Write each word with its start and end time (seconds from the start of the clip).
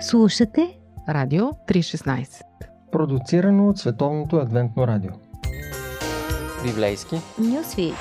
Слушате 0.00 0.78
Радио 1.08 1.44
316 1.44 2.42
Продуцирано 2.92 3.68
от 3.68 3.78
Световното 3.78 4.36
адвентно 4.36 4.86
радио 4.86 5.10
Библейски 6.64 7.16
Нюсви 7.38 7.92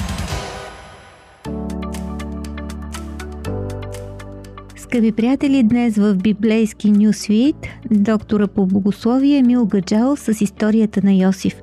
Скъпи 4.77 5.11
приятели, 5.11 5.63
днес 5.63 5.97
в 5.97 6.15
библейски 6.15 6.91
Нюсвит 6.91 7.55
доктора 7.91 8.47
по 8.47 8.65
богословие 8.65 9.37
Емил 9.37 9.65
Гаджал 9.65 10.15
с 10.15 10.41
историята 10.41 11.01
на 11.03 11.13
Йосиф. 11.13 11.61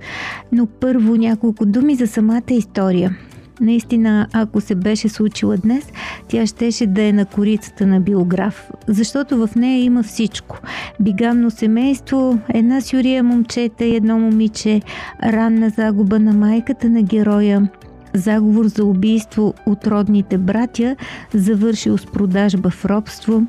Но 0.52 0.66
първо 0.66 1.16
няколко 1.16 1.66
думи 1.66 1.94
за 1.94 2.06
самата 2.06 2.42
история. 2.50 3.16
Наистина, 3.60 4.26
ако 4.32 4.60
се 4.60 4.74
беше 4.74 5.08
случила 5.08 5.56
днес, 5.56 5.92
тя 6.28 6.46
щеше 6.46 6.86
да 6.86 7.02
е 7.02 7.12
на 7.12 7.26
корицата 7.26 7.86
на 7.86 8.00
биограф, 8.00 8.70
защото 8.86 9.46
в 9.46 9.54
нея 9.56 9.84
има 9.84 10.02
всичко. 10.02 10.58
Бигамно 11.00 11.50
семейство, 11.50 12.38
една 12.54 12.80
сюрия 12.80 13.22
момчета 13.22 13.84
и 13.84 13.96
едно 13.96 14.18
момиче, 14.18 14.80
ранна 15.22 15.68
загуба 15.70 16.18
на 16.18 16.32
майката 16.32 16.88
на 16.90 17.02
героя, 17.02 17.68
заговор 18.14 18.66
за 18.66 18.84
убийство 18.84 19.54
от 19.66 19.86
родните 19.86 20.38
братя, 20.38 20.96
завършил 21.34 21.98
с 21.98 22.06
продажба 22.06 22.70
в 22.70 22.84
робство. 22.84 23.42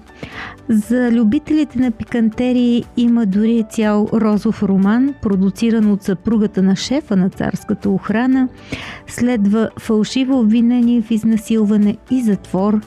За 0.69 1.11
любителите 1.11 1.79
на 1.79 1.91
пикантерии 1.91 2.83
има 2.97 3.25
дори 3.25 3.65
цял 3.69 4.07
розов 4.13 4.63
роман, 4.63 5.13
продуциран 5.21 5.91
от 5.91 6.03
съпругата 6.03 6.61
на 6.61 6.75
шефа 6.75 7.15
на 7.15 7.29
царската 7.29 7.89
охрана. 7.89 8.47
Следва 9.07 9.69
фалшиво 9.79 10.39
обвинение 10.39 11.01
в 11.01 11.11
изнасилване 11.11 11.97
и 12.11 12.21
затвор. 12.21 12.79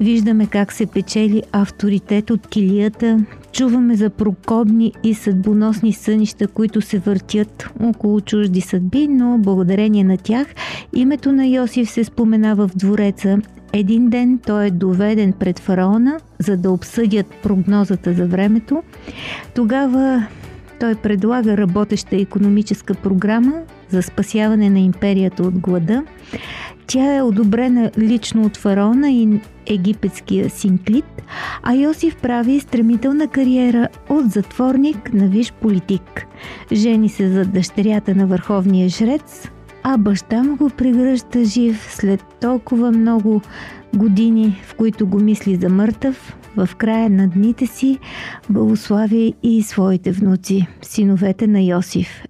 Виждаме 0.00 0.46
как 0.46 0.72
се 0.72 0.86
печели 0.86 1.42
авторитет 1.52 2.30
от 2.30 2.46
килията, 2.46 3.24
чуваме 3.52 3.96
за 3.96 4.10
прокобни 4.10 4.92
и 5.02 5.14
съдбоносни 5.14 5.92
сънища, 5.92 6.46
които 6.48 6.80
се 6.80 6.98
въртят 6.98 7.68
около 7.82 8.20
чужди 8.20 8.60
съдби, 8.60 9.08
но 9.08 9.38
благодарение 9.38 10.04
на 10.04 10.16
тях 10.16 10.46
името 10.94 11.32
на 11.32 11.46
Йосиф 11.46 11.90
се 11.90 12.04
споменава 12.04 12.68
в 12.68 12.76
двореца. 12.76 13.38
Един 13.72 14.10
ден 14.10 14.38
той 14.46 14.66
е 14.66 14.70
доведен 14.70 15.32
пред 15.32 15.58
фараона, 15.58 16.18
за 16.38 16.56
да 16.56 16.70
обсъдят 16.70 17.26
прогнозата 17.42 18.12
за 18.12 18.26
времето. 18.26 18.82
Тогава 19.54 20.26
той 20.80 20.94
предлага 20.94 21.56
работеща 21.56 22.16
економическа 22.16 22.94
програма 22.94 23.52
за 23.90 24.02
спасяване 24.02 24.70
на 24.70 24.78
империята 24.78 25.42
от 25.42 25.58
глада. 25.58 26.02
Тя 26.86 27.16
е 27.16 27.22
одобрена 27.22 27.90
лично 27.98 28.42
от 28.42 28.56
фараона 28.56 29.10
и 29.10 29.40
египетския 29.66 30.50
синклит, 30.50 31.22
а 31.62 31.74
Йосиф 31.74 32.16
прави 32.16 32.60
стремителна 32.60 33.28
кариера 33.28 33.88
от 34.08 34.30
затворник 34.30 35.12
на 35.12 35.28
виш 35.28 35.52
политик. 35.52 36.26
Жени 36.72 37.08
се 37.08 37.28
за 37.28 37.44
дъщерята 37.44 38.14
на 38.14 38.26
върховния 38.26 38.88
жрец, 38.88 39.48
а 39.82 39.98
баща 39.98 40.42
му 40.42 40.56
го 40.56 40.70
прегръща 40.70 41.44
жив 41.44 41.86
след 41.90 42.24
толкова 42.40 42.90
много 42.90 43.42
години, 43.96 44.62
в 44.64 44.74
които 44.74 45.06
го 45.06 45.18
мисли 45.18 45.56
за 45.56 45.68
мъртъв, 45.68 46.36
в 46.56 46.68
края 46.76 47.10
на 47.10 47.28
дните 47.28 47.66
си 47.66 47.98
благослави 48.50 49.34
и 49.42 49.62
своите 49.62 50.12
внуци, 50.12 50.66
синовете 50.82 51.46
на 51.46 51.60
Йосиф. 51.60 52.24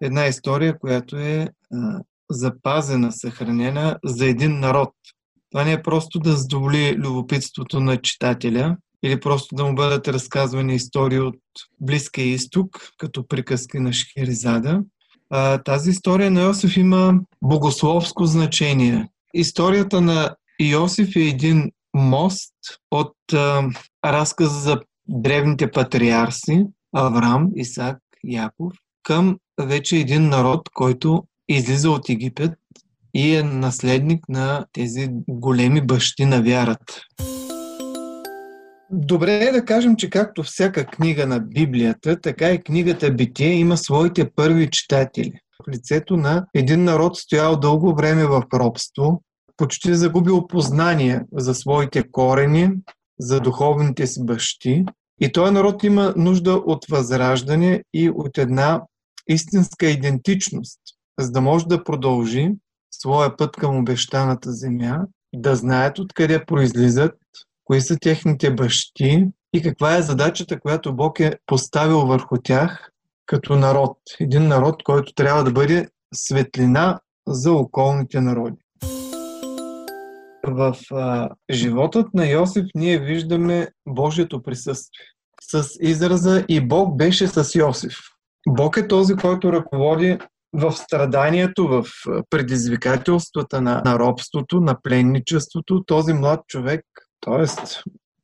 Една 0.00 0.26
история, 0.26 0.78
която 0.78 1.16
е 1.16 1.48
запазена, 2.30 3.12
съхранена 3.12 3.98
за 4.04 4.26
един 4.26 4.58
народ. 4.58 4.90
Това 5.50 5.64
не 5.64 5.72
е 5.72 5.82
просто 5.82 6.18
да 6.18 6.32
задоволи 6.32 6.96
любопитството 6.96 7.80
на 7.80 7.96
читателя 7.96 8.76
или 9.04 9.20
просто 9.20 9.54
да 9.54 9.64
му 9.64 9.74
бъдат 9.74 10.08
разказвани 10.08 10.74
истории 10.74 11.20
от 11.20 11.36
Близкия 11.80 12.26
изток, 12.26 12.68
като 12.98 13.28
приказки 13.28 13.78
на 13.78 13.92
Шехеризада. 13.92 14.82
А, 15.30 15.58
тази 15.58 15.90
история 15.90 16.30
на 16.30 16.42
Йосиф 16.42 16.76
има 16.76 17.14
богословско 17.42 18.26
значение. 18.26 19.08
Историята 19.34 20.00
на 20.00 20.34
Йосиф 20.60 21.16
е 21.16 21.20
един 21.20 21.70
мост 21.94 22.54
от 22.90 23.16
а, 23.32 23.62
разказа 24.04 24.60
за 24.60 24.80
древните 25.08 25.70
патриарси 25.70 26.64
Авраам, 26.92 27.48
Исак, 27.56 27.98
Яков 28.24 28.72
към 29.02 29.38
вече 29.60 29.96
един 29.96 30.28
народ, 30.28 30.68
който 30.74 31.24
излиза 31.48 31.90
от 31.90 32.08
Египет 32.08 32.52
и 33.14 33.36
е 33.36 33.42
наследник 33.42 34.28
на 34.28 34.66
тези 34.72 35.08
големи 35.28 35.80
бащи 35.80 36.24
на 36.24 36.42
вярата. 36.42 37.00
Добре 38.90 39.34
е 39.34 39.52
да 39.52 39.64
кажем, 39.64 39.96
че 39.96 40.10
както 40.10 40.42
всяка 40.42 40.86
книга 40.86 41.26
на 41.26 41.40
Библията, 41.40 42.20
така 42.20 42.50
и 42.50 42.62
книгата 42.62 43.10
Битие 43.10 43.52
има 43.52 43.76
своите 43.76 44.30
първи 44.30 44.70
читатели. 44.70 45.32
В 45.64 45.70
лицето 45.72 46.16
на 46.16 46.46
един 46.54 46.84
народ 46.84 47.16
стоял 47.16 47.56
дълго 47.60 47.94
време 47.94 48.26
в 48.26 48.42
робство, 48.54 49.22
почти 49.56 49.94
загубил 49.94 50.46
познание 50.46 51.20
за 51.32 51.54
своите 51.54 52.02
корени, 52.12 52.70
за 53.18 53.40
духовните 53.40 54.06
си 54.06 54.24
бащи. 54.24 54.84
И 55.20 55.32
този 55.32 55.52
народ 55.52 55.84
има 55.84 56.14
нужда 56.16 56.52
от 56.52 56.84
възраждане 56.90 57.82
и 57.94 58.10
от 58.10 58.38
една 58.38 58.82
истинска 59.28 59.86
идентичност, 59.86 60.80
за 61.18 61.30
да 61.30 61.40
може 61.40 61.66
да 61.66 61.84
продължи 61.84 62.50
своя 62.90 63.36
път 63.36 63.56
към 63.56 63.76
обещаната 63.76 64.52
земя, 64.52 64.98
да 65.34 65.56
знаят 65.56 65.98
откъде 65.98 66.44
произлизат, 66.44 67.14
кои 67.64 67.80
са 67.80 67.96
техните 68.00 68.54
бащи 68.54 69.26
и 69.52 69.62
каква 69.62 69.96
е 69.96 70.02
задачата, 70.02 70.60
която 70.60 70.96
Бог 70.96 71.20
е 71.20 71.32
поставил 71.46 72.00
върху 72.00 72.36
тях 72.44 72.90
като 73.26 73.56
народ. 73.56 73.98
Един 74.20 74.48
народ, 74.48 74.82
който 74.82 75.14
трябва 75.14 75.44
да 75.44 75.50
бъде 75.50 75.88
светлина 76.14 77.00
за 77.28 77.52
околните 77.52 78.20
народи. 78.20 78.56
В 80.46 80.76
а, 80.92 81.28
животът 81.50 82.14
на 82.14 82.26
Йосиф 82.26 82.64
ние 82.74 82.98
виждаме 82.98 83.68
Божието 83.88 84.42
присъствие. 84.42 85.04
С 85.40 85.68
израза 85.80 86.44
и 86.48 86.60
Бог 86.60 86.96
беше 86.96 87.26
с 87.26 87.54
Йосиф. 87.54 87.96
Бог 88.48 88.76
е 88.76 88.88
този, 88.88 89.14
който 89.14 89.52
ръководи 89.52 90.18
в 90.52 90.72
страданието, 90.72 91.68
в 91.68 91.84
предизвикателствата 92.30 93.60
на, 93.60 93.82
на 93.84 93.98
робството, 93.98 94.60
на 94.60 94.82
пленничеството, 94.82 95.84
този 95.84 96.12
млад 96.12 96.40
човек, 96.46 96.84
т.е. 97.20 97.44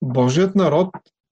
Божият 0.02 0.54
народ 0.54 0.88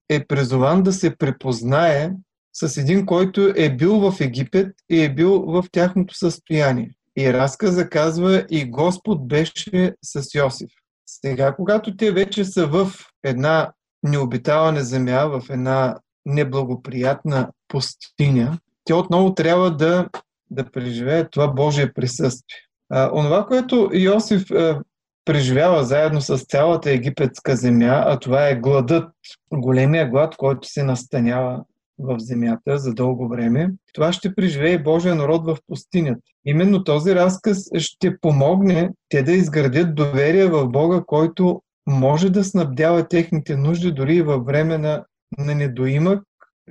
е 0.09 0.27
призован 0.27 0.83
да 0.83 0.93
се 0.93 1.17
препознае 1.17 2.13
с 2.53 2.77
един, 2.77 3.07
който 3.07 3.53
е 3.57 3.77
бил 3.77 4.11
в 4.11 4.21
Египет 4.21 4.69
и 4.91 5.03
е 5.03 5.15
бил 5.15 5.43
в 5.43 5.65
тяхното 5.73 6.15
състояние. 6.15 6.91
И 7.19 7.33
разказа 7.33 7.89
казва 7.89 8.47
и 8.51 8.71
Господ 8.71 9.29
беше 9.29 9.95
с 10.03 10.35
Йосиф. 10.35 10.71
Сега, 11.07 11.55
когато 11.55 11.97
те 11.97 12.13
вече 12.13 12.45
са 12.45 12.67
в 12.67 12.93
една 13.25 13.73
необитавана 14.03 14.85
земя, 14.85 15.25
в 15.25 15.43
една 15.51 15.99
неблагоприятна 16.27 17.51
пустиня, 17.69 18.59
те 18.85 18.95
отново 18.95 19.35
трябва 19.35 19.77
да, 19.77 20.09
да 20.53 20.71
преживеят 20.71 21.31
това 21.31 21.49
Божие 21.49 21.93
присъствие. 21.93 22.59
А, 22.91 23.11
онова, 23.13 23.47
което 23.47 23.91
Йосиф 23.93 24.51
а, 24.51 24.83
преживява 25.25 25.85
заедно 25.85 26.21
с 26.21 26.39
цялата 26.39 26.91
египетска 26.91 27.57
земя, 27.57 28.05
а 28.07 28.19
това 28.19 28.49
е 28.49 28.57
гладът, 28.57 29.11
големия 29.55 30.09
глад, 30.09 30.37
който 30.37 30.69
се 30.69 30.83
настанява 30.83 31.65
в 31.99 32.19
земята 32.19 32.79
за 32.79 32.95
дълго 32.95 33.29
време, 33.29 33.71
това 33.95 34.13
ще 34.13 34.35
преживее 34.35 34.79
Божия 34.79 35.15
народ 35.15 35.47
в 35.47 35.57
пустинята. 35.67 36.21
Именно 36.45 36.85
този 36.85 37.15
разказ 37.15 37.59
ще 37.79 38.19
помогне 38.21 38.91
те 39.09 39.23
да 39.23 39.33
изградят 39.33 39.95
доверие 39.95 40.47
в 40.47 40.69
Бога, 40.69 41.03
който 41.07 41.63
може 41.87 42.31
да 42.31 42.45
снабдява 42.45 43.09
техните 43.09 43.57
нужди 43.57 43.93
дори 43.93 44.15
и 44.17 44.23
във 44.23 44.45
време 44.45 44.79
на, 44.79 45.05
на 45.39 45.55
недоимък, 45.55 46.23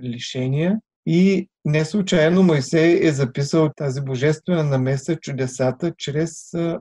лишения 0.03 0.77
и 1.05 1.49
не 1.65 1.85
случайно 1.85 2.43
Моисей 2.43 3.07
е 3.07 3.11
записал 3.11 3.69
тази 3.75 4.01
божествена 4.01 4.63
намеса 4.63 5.15
чудесата 5.15 5.93
чрез 5.97 6.31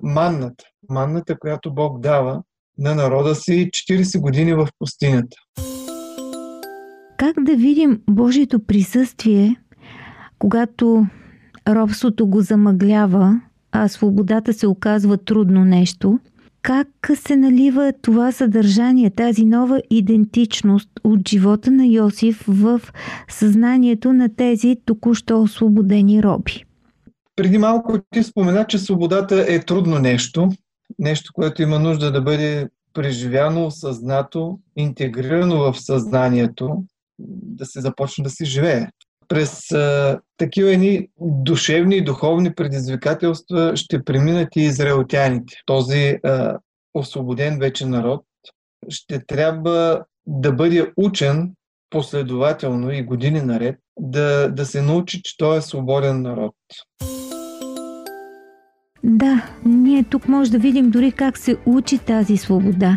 манната. 0.03 0.65
Манната, 0.88 1.38
която 1.38 1.75
Бог 1.75 2.00
дава 2.00 2.43
на 2.79 2.94
народа 2.94 3.35
си 3.35 3.71
40 3.73 4.21
години 4.21 4.55
в 4.55 4.69
пустинята. 4.79 5.37
Как 7.17 7.44
да 7.44 7.56
видим 7.56 8.00
Божието 8.11 8.61
присъствие, 8.67 9.56
когато 10.38 11.06
робството 11.69 12.26
го 12.26 12.41
замъглява, 12.41 13.41
а 13.73 13.88
свободата 13.88 14.53
се 14.53 14.67
оказва 14.67 15.19
трудно 15.19 15.65
нещо? 15.65 16.19
Как 16.62 16.89
се 17.15 17.37
налива 17.37 17.93
това 18.03 18.33
съдържание, 18.33 19.11
тази 19.11 19.45
нова 19.45 19.83
идентичност 19.91 20.89
от 21.05 21.29
живота 21.29 21.71
на 21.71 21.87
Йосиф 21.87 22.45
в 22.49 22.81
съзнанието 23.29 24.12
на 24.12 24.37
тези 24.37 24.77
току-що 24.85 25.43
освободени 25.43 26.23
роби? 26.23 26.65
Преди 27.37 27.59
малко 27.59 27.99
ти 28.11 28.23
спомена, 28.23 28.67
че 28.67 28.79
свободата 28.79 29.45
е 29.49 29.61
трудно 29.61 29.99
нещо, 29.99 30.49
нещо, 30.99 31.33
което 31.35 31.62
има 31.62 31.79
нужда 31.79 32.12
да 32.12 32.23
бъде 32.23 32.69
преживяно, 32.93 33.67
осъзнато, 33.67 34.59
интегрирано 34.77 35.73
в 35.73 35.81
съзнанието, 35.81 36.85
да 37.19 37.67
се 37.67 37.81
започне 37.81 38.25
да 38.25 38.31
си 38.31 38.45
живее. 38.45 38.87
През 39.31 39.73
а, 39.73 40.21
такива 40.37 40.73
едни 40.73 41.09
душевни 41.21 41.97
и 41.97 42.05
духовни 42.05 42.55
предизвикателства 42.55 43.73
ще 43.77 44.05
преминат 44.05 44.56
и 44.56 44.61
израелтяните. 44.61 45.55
Този 45.67 46.19
а, 46.25 46.59
освободен 46.94 47.59
вече 47.59 47.87
народ 47.87 48.25
ще 48.88 49.27
трябва 49.27 50.05
да 50.27 50.53
бъде 50.53 50.93
учен 50.97 51.53
последователно 51.91 52.93
и 52.93 53.03
години 53.03 53.43
наред, 53.43 53.77
да, 53.99 54.49
да 54.49 54.67
се 54.67 54.82
научи, 54.82 55.23
че 55.23 55.37
той 55.37 55.59
е 55.59 55.62
свободен 55.62 56.23
народ. 56.23 56.55
Да, 59.11 59.43
ние 59.65 60.03
тук 60.03 60.29
може 60.29 60.51
да 60.51 60.59
видим 60.59 60.91
дори 60.91 61.12
как 61.12 61.39
се 61.39 61.57
учи 61.67 61.99
тази 61.99 62.37
свобода. 62.37 62.97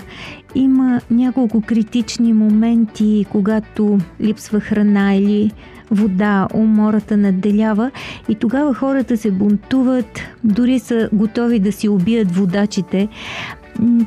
Има 0.56 1.02
няколко 1.12 1.62
критични 1.62 2.34
моменти, 2.34 3.26
когато 3.30 3.98
липсва 4.22 4.60
храна 4.60 5.14
или 5.14 5.52
вода, 5.92 6.48
умората 6.54 7.18
надделява 7.18 7.92
и 8.30 8.36
тогава 8.36 8.74
хората 8.74 9.18
се 9.18 9.32
бунтуват, 9.32 10.20
дори 10.44 10.80
са 10.80 11.10
готови 11.14 11.60
да 11.60 11.72
си 11.72 11.90
убият 11.90 12.32
водачите. 12.32 13.08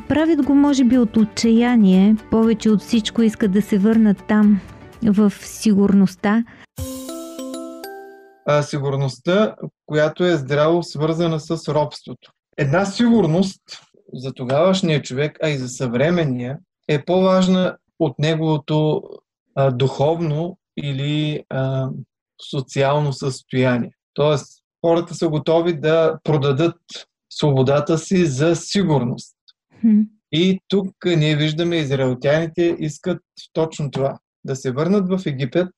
Правят 0.09 0.43
го 0.43 0.55
може 0.55 0.85
би 0.85 0.99
от 0.99 1.17
отчаяние, 1.17 2.17
повече 2.31 2.71
от 2.71 2.81
всичко 2.81 3.23
искат 3.23 3.53
да 3.53 3.63
се 3.63 3.79
върнат 3.79 4.25
там, 4.29 4.61
в 5.03 5.33
сигурността. 5.41 6.45
А, 8.47 8.63
сигурността, 8.63 9.57
която 9.87 10.25
е 10.25 10.37
здраво 10.37 10.83
свързана 10.83 11.41
с 11.41 11.75
робството. 11.75 12.33
Една 12.57 12.85
сигурност 12.85 13.63
за 14.15 14.33
тогавашния 14.33 15.03
човек, 15.03 15.39
а 15.43 15.49
и 15.49 15.57
за 15.57 15.69
съвременния, 15.69 16.59
е 16.89 17.05
по-важна 17.05 17.77
от 17.99 18.19
неговото 18.19 19.03
а, 19.55 19.71
духовно 19.71 20.59
или 20.77 21.45
а, 21.49 21.89
социално 22.51 23.13
състояние. 23.13 23.91
Тоест, 24.15 24.63
хората 24.87 25.15
са 25.15 25.29
готови 25.29 25.81
да 25.81 26.19
продадат 26.25 26.81
свободата 27.31 27.99
си 27.99 28.27
за 28.27 28.57
сигурност. 28.57 29.37
И 30.33 30.61
тук 30.69 30.93
ние 31.05 31.37
виждаме 31.37 31.77
израелтяните 31.77 32.77
искат 32.79 33.23
точно 33.53 33.91
това. 33.91 34.19
Да 34.45 34.57
се 34.57 34.73
върнат 34.73 35.09
в 35.09 35.27
Египет, 35.27 35.69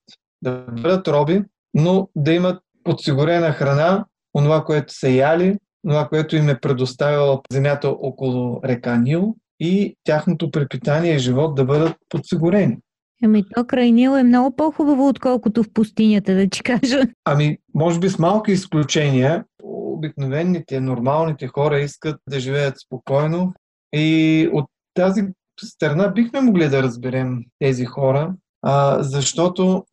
да 0.43 0.67
бъдат 0.83 1.09
роби, 1.09 1.43
но 1.75 2.09
да 2.17 2.33
имат 2.33 2.63
подсигурена 2.85 3.53
храна, 3.53 4.05
онова, 4.35 4.65
което 4.65 4.95
са 4.95 5.09
яли, 5.09 5.59
това, 5.89 6.09
което 6.09 6.37
им 6.37 6.49
е 6.49 6.61
предоставила 6.61 7.41
земята 7.53 7.89
около 7.89 8.61
река 8.65 8.97
Нил 8.97 9.37
и 9.61 9.97
тяхното 10.05 10.51
препитание 10.51 11.15
и 11.15 11.19
живот 11.19 11.55
да 11.55 11.65
бъдат 11.65 11.97
подсигурени. 12.09 12.77
Ами 13.25 13.45
то 13.55 13.67
край 13.67 13.91
Нил 13.91 14.11
е 14.11 14.23
много 14.23 14.57
по-хубаво, 14.57 15.09
отколкото 15.09 15.63
в 15.63 15.73
пустинята, 15.75 16.35
да 16.35 16.49
ти 16.49 16.63
кажа. 16.63 17.01
Ами, 17.25 17.59
може 17.75 17.99
би 17.99 18.09
с 18.09 18.19
малки 18.19 18.53
изключения, 18.53 19.45
обикновените, 19.63 20.81
нормалните 20.81 21.47
хора 21.47 21.81
искат 21.81 22.21
да 22.31 22.41
живеят 22.41 22.81
спокойно 22.81 23.53
и 23.95 24.49
от 24.53 24.67
тази 24.95 25.23
страна 25.61 26.09
бихме 26.09 26.41
могли 26.41 26.69
да 26.69 26.83
разберем 26.83 27.45
тези 27.59 27.85
хора, 27.85 28.35
а, 28.63 29.03
защото 29.03 29.85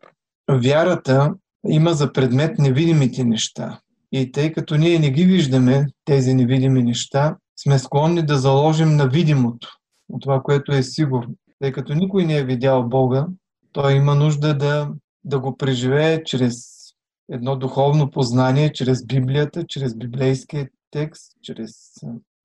вярата 0.51 1.33
има 1.68 1.94
за 1.94 2.14
предмет 2.14 2.60
невидимите 2.60 3.24
неща. 3.24 3.80
И 4.12 4.32
тъй 4.32 4.52
като 4.52 4.76
ние 4.76 5.00
не 5.00 5.12
ги 5.12 5.26
виждаме, 5.26 5.86
тези 6.06 6.34
невидими 6.34 6.84
неща, 6.84 7.38
сме 7.64 7.80
склонни 7.80 8.26
да 8.26 8.38
заложим 8.38 8.96
на 8.96 9.08
видимото, 9.08 9.70
от 10.10 10.22
това, 10.22 10.42
което 10.42 10.72
е 10.72 10.84
сигурно. 10.84 11.36
Тъй 11.62 11.72
като 11.72 11.94
никой 11.94 12.26
не 12.26 12.38
е 12.38 12.44
видял 12.44 12.84
Бога, 12.84 13.28
той 13.72 13.94
има 13.94 14.16
нужда 14.16 14.58
да, 14.58 14.90
да 15.24 15.40
го 15.40 15.58
преживее 15.58 16.24
чрез 16.24 16.76
едно 17.32 17.56
духовно 17.56 18.12
познание, 18.12 18.74
чрез 18.74 19.06
Библията, 19.06 19.66
чрез 19.68 19.96
библейския 19.96 20.70
текст, 20.92 21.32
чрез 21.42 21.72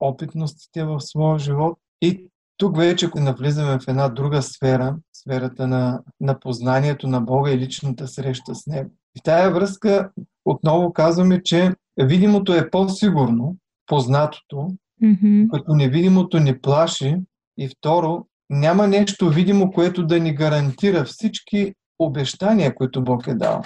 опитностите 0.00 0.84
в 0.84 1.00
своя 1.00 1.38
живот. 1.38 1.78
И 2.00 2.28
тук 2.56 2.76
вече 2.76 3.08
навлизаме 3.14 3.78
в 3.78 3.88
една 3.88 4.08
друга 4.08 4.42
сфера, 4.42 4.96
сферата 5.12 5.66
на, 5.66 6.02
на 6.20 6.40
познанието 6.40 7.08
на 7.08 7.20
Бога 7.20 7.50
и 7.50 7.58
личната 7.58 8.08
среща 8.08 8.54
с 8.54 8.66
Него. 8.66 8.90
В 9.18 9.22
тая 9.22 9.50
връзка 9.50 10.10
отново 10.44 10.92
казваме, 10.92 11.42
че 11.42 11.74
видимото 11.96 12.54
е 12.54 12.70
по-сигурно, 12.70 13.56
познатото, 13.86 14.70
mm-hmm. 15.02 15.50
като 15.50 15.74
невидимото 15.74 16.38
ни 16.38 16.60
плаши 16.60 17.16
и 17.58 17.68
второ, 17.68 18.26
няма 18.50 18.86
нещо 18.86 19.28
видимо, 19.28 19.72
което 19.72 20.06
да 20.06 20.20
ни 20.20 20.34
гарантира 20.34 21.04
всички 21.04 21.74
обещания, 21.98 22.74
които 22.74 23.04
Бог 23.04 23.26
е 23.26 23.34
дал. 23.34 23.62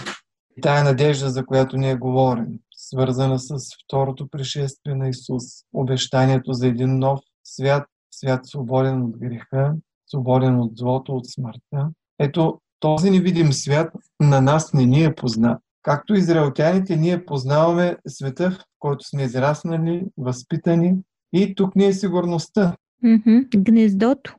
И 0.57 0.61
тая 0.61 0.85
надежда, 0.85 1.31
за 1.31 1.47
която 1.47 1.77
ние 1.77 1.97
говорим, 1.97 2.59
свързана 2.77 3.39
с 3.39 3.57
второто 3.85 4.29
пришествие 4.29 4.95
на 4.95 5.09
Исус, 5.09 5.45
обещанието 5.73 6.53
за 6.53 6.67
един 6.67 6.99
нов 6.99 7.21
свят, 7.45 7.85
свят 8.11 8.47
свободен 8.47 9.03
от 9.03 9.19
греха, 9.19 9.75
свободен 10.07 10.61
от 10.61 10.77
злото, 10.77 11.13
от 11.13 11.31
смъртта. 11.31 11.91
Ето, 12.19 12.61
този 12.85 13.11
невидим 13.11 13.53
свят 13.53 13.93
на 14.21 14.41
нас 14.41 14.73
не 14.73 14.87
ни 14.87 15.05
е 15.05 15.15
познат. 15.15 15.59
Както 15.83 16.15
израелтяните, 16.15 16.97
ние 16.97 17.25
познаваме 17.25 17.97
света, 18.07 18.51
в 18.51 18.59
който 18.79 19.09
сме 19.09 19.23
израснали, 19.23 20.05
възпитани 20.19 20.95
и 21.33 21.55
тук 21.55 21.77
ни 21.77 21.87
е 21.87 21.93
сигурността. 21.93 22.77
Mm-hmm. 23.05 23.59
Гнездото. 23.59 24.35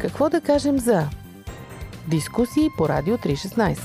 Какво 0.00 0.30
да 0.30 0.40
кажем 0.40 0.78
за 0.78 1.02
дискусии 2.10 2.68
по 2.78 2.88
Радио 2.88 3.16
316? 3.16 3.78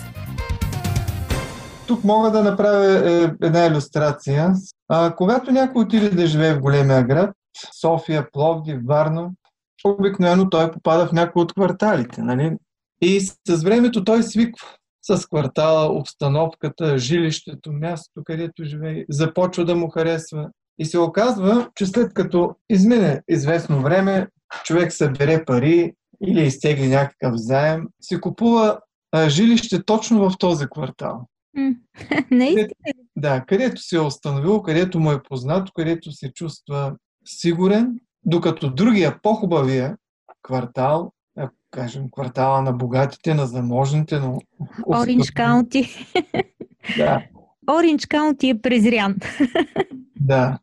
Тук 1.88 2.04
мога 2.04 2.32
да 2.32 2.44
направя 2.44 3.10
е, 3.10 3.46
една 3.46 3.66
иллюстрация. 3.66 4.54
А, 4.88 5.16
когато 5.16 5.52
някой 5.52 5.84
отиде 5.84 6.10
да 6.10 6.28
живее 6.28 6.54
в 6.54 6.62
големия 6.62 7.04
град, 7.04 7.36
София, 7.82 8.28
Пловдив, 8.32 8.80
Варна, 8.86 9.30
обикновено 9.84 10.50
той 10.50 10.72
попада 10.72 11.08
в 11.08 11.12
някои 11.12 11.42
от 11.42 11.54
кварталите. 11.54 12.22
Нали? 12.22 12.58
И 13.02 13.20
с 13.48 13.64
времето 13.64 14.04
той 14.04 14.24
свиква 14.24 14.68
с 15.04 15.28
квартала, 15.28 16.00
обстановката, 16.00 16.98
жилището, 16.98 17.72
мястото, 17.72 18.24
където 18.24 18.64
живее, 18.64 19.06
започва 19.10 19.66
да 19.66 19.76
му 19.76 19.90
харесва. 19.90 20.50
И 20.80 20.86
се 20.86 21.00
оказва, 21.00 21.70
че 21.76 21.86
след 21.86 22.14
като 22.14 22.56
измине 22.70 23.22
известно 23.28 23.82
време, 23.82 24.28
човек 24.64 24.94
събере 24.94 25.46
пари 25.46 25.94
или 26.28 26.46
изтегли 26.46 26.88
някакъв 26.88 27.36
заем, 27.36 27.88
си 28.02 28.22
купува 28.22 28.80
а, 29.12 29.30
жилище 29.30 29.84
точно 29.84 30.30
в 30.30 30.38
този 30.40 30.66
квартал. 30.68 31.28
Наистина. 32.32 32.68
Да, 33.16 33.44
където 33.48 33.82
се 33.82 33.96
е 33.96 34.00
установил, 34.00 34.62
където 34.62 35.00
му 35.00 35.12
е 35.12 35.24
познато, 35.24 35.72
където 35.76 36.12
се 36.12 36.32
чувства 36.34 36.96
сигурен, 37.26 38.00
докато 38.26 38.70
другия, 38.70 39.20
по-хубавия 39.24 39.98
квартал, 40.44 41.12
ако 41.38 41.54
кажем 41.72 42.04
квартала 42.12 42.62
на 42.62 42.74
богатите, 42.74 43.34
на 43.34 43.48
заможните, 43.48 44.20
но... 44.20 44.42
Оранж 44.88 45.32
Каунти. 45.32 46.08
Да. 46.98 47.24
Оранж 47.72 48.06
Каунти 48.06 48.50
е 48.50 48.62
презрян. 48.62 49.16
Да. 50.20 50.60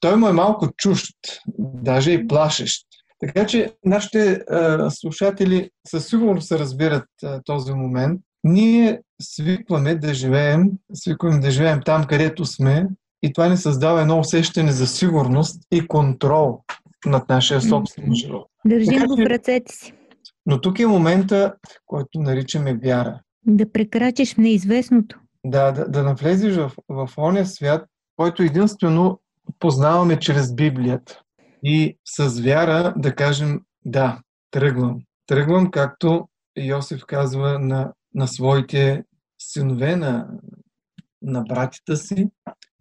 Той 0.00 0.16
му 0.16 0.28
е 0.28 0.32
малко 0.32 0.68
чужд, 0.76 1.16
даже 1.58 2.12
и 2.12 2.28
плашещ. 2.28 2.86
Така 3.20 3.46
че 3.46 3.72
нашите 3.84 4.32
а, 4.32 4.90
слушатели 4.90 5.70
със 5.86 6.06
сигурност 6.06 6.48
се 6.48 6.58
разбират 6.58 7.04
а, 7.24 7.42
този 7.44 7.72
момент. 7.72 8.20
Ние 8.44 9.00
свикваме 9.22 9.94
да 9.94 10.14
живеем, 10.14 10.70
свикваме 10.94 11.38
да 11.38 11.50
живеем 11.50 11.80
там, 11.84 12.04
където 12.04 12.44
сме 12.44 12.86
и 13.22 13.32
това 13.32 13.48
ни 13.48 13.56
създава 13.56 14.00
едно 14.00 14.18
усещане 14.18 14.72
за 14.72 14.86
сигурност 14.86 15.62
и 15.70 15.88
контрол 15.88 16.60
над 17.06 17.28
нашия 17.28 17.60
собствен 17.60 18.14
живот. 18.14 18.46
Държим 18.66 19.06
го 19.06 19.16
в 19.16 19.26
ръцете 19.26 19.72
си. 19.72 19.92
Но 20.46 20.60
тук 20.60 20.78
е 20.78 20.86
момента, 20.86 21.54
който 21.86 22.20
наричаме 22.20 22.74
вяра. 22.74 23.20
Да 23.46 23.72
прекрачиш 23.72 24.34
неизвестното. 24.34 25.18
Да, 25.46 25.72
да, 25.72 25.88
да 25.88 26.02
навлезеш 26.02 26.56
в, 26.56 26.72
в 26.88 27.08
ония 27.18 27.46
свят, 27.46 27.86
който 28.16 28.42
единствено 28.42 29.20
познаваме 29.58 30.18
чрез 30.18 30.54
Библията. 30.54 31.20
И 31.64 31.98
с 32.04 32.40
вяра 32.40 32.94
да 32.96 33.14
кажем, 33.14 33.60
да, 33.84 34.20
тръгвам. 34.50 35.00
Тръгвам, 35.26 35.70
както 35.70 36.28
Йосиф 36.58 37.04
казва 37.06 37.58
на, 37.58 37.92
на 38.14 38.28
своите 38.28 39.04
синове, 39.38 39.96
на, 39.96 40.28
на 41.22 41.42
братята 41.42 41.96
си. 41.96 42.28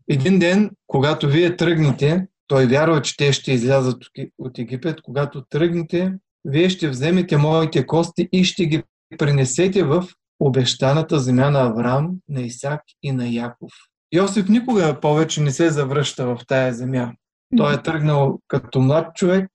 Един 0.09 0.39
ден, 0.39 0.71
когато 0.87 1.27
вие 1.27 1.55
тръгнете, 1.55 2.27
той 2.47 2.65
вярва, 2.65 3.01
че 3.01 3.17
те 3.17 3.33
ще 3.33 3.51
излязат 3.51 4.03
от 4.37 4.59
Египет, 4.59 5.01
когато 5.01 5.43
тръгнете, 5.49 6.13
вие 6.45 6.69
ще 6.69 6.89
вземете 6.89 7.37
моите 7.37 7.87
кости 7.87 8.29
и 8.31 8.43
ще 8.43 8.65
ги 8.65 8.83
принесете 9.17 9.83
в 9.83 10.07
обещаната 10.39 11.19
земя 11.19 11.49
на 11.49 11.61
Авраам, 11.61 12.11
на 12.29 12.41
Исак 12.41 12.81
и 13.03 13.11
на 13.11 13.27
Яков. 13.27 13.71
Йосиф 14.13 14.49
никога 14.49 14.99
повече 15.01 15.41
не 15.41 15.51
се 15.51 15.69
завръща 15.69 16.25
в 16.25 16.39
тая 16.47 16.73
земя. 16.73 17.11
Той 17.57 17.73
е 17.73 17.81
тръгнал 17.81 18.39
като 18.47 18.81
млад 18.81 19.15
човек, 19.15 19.49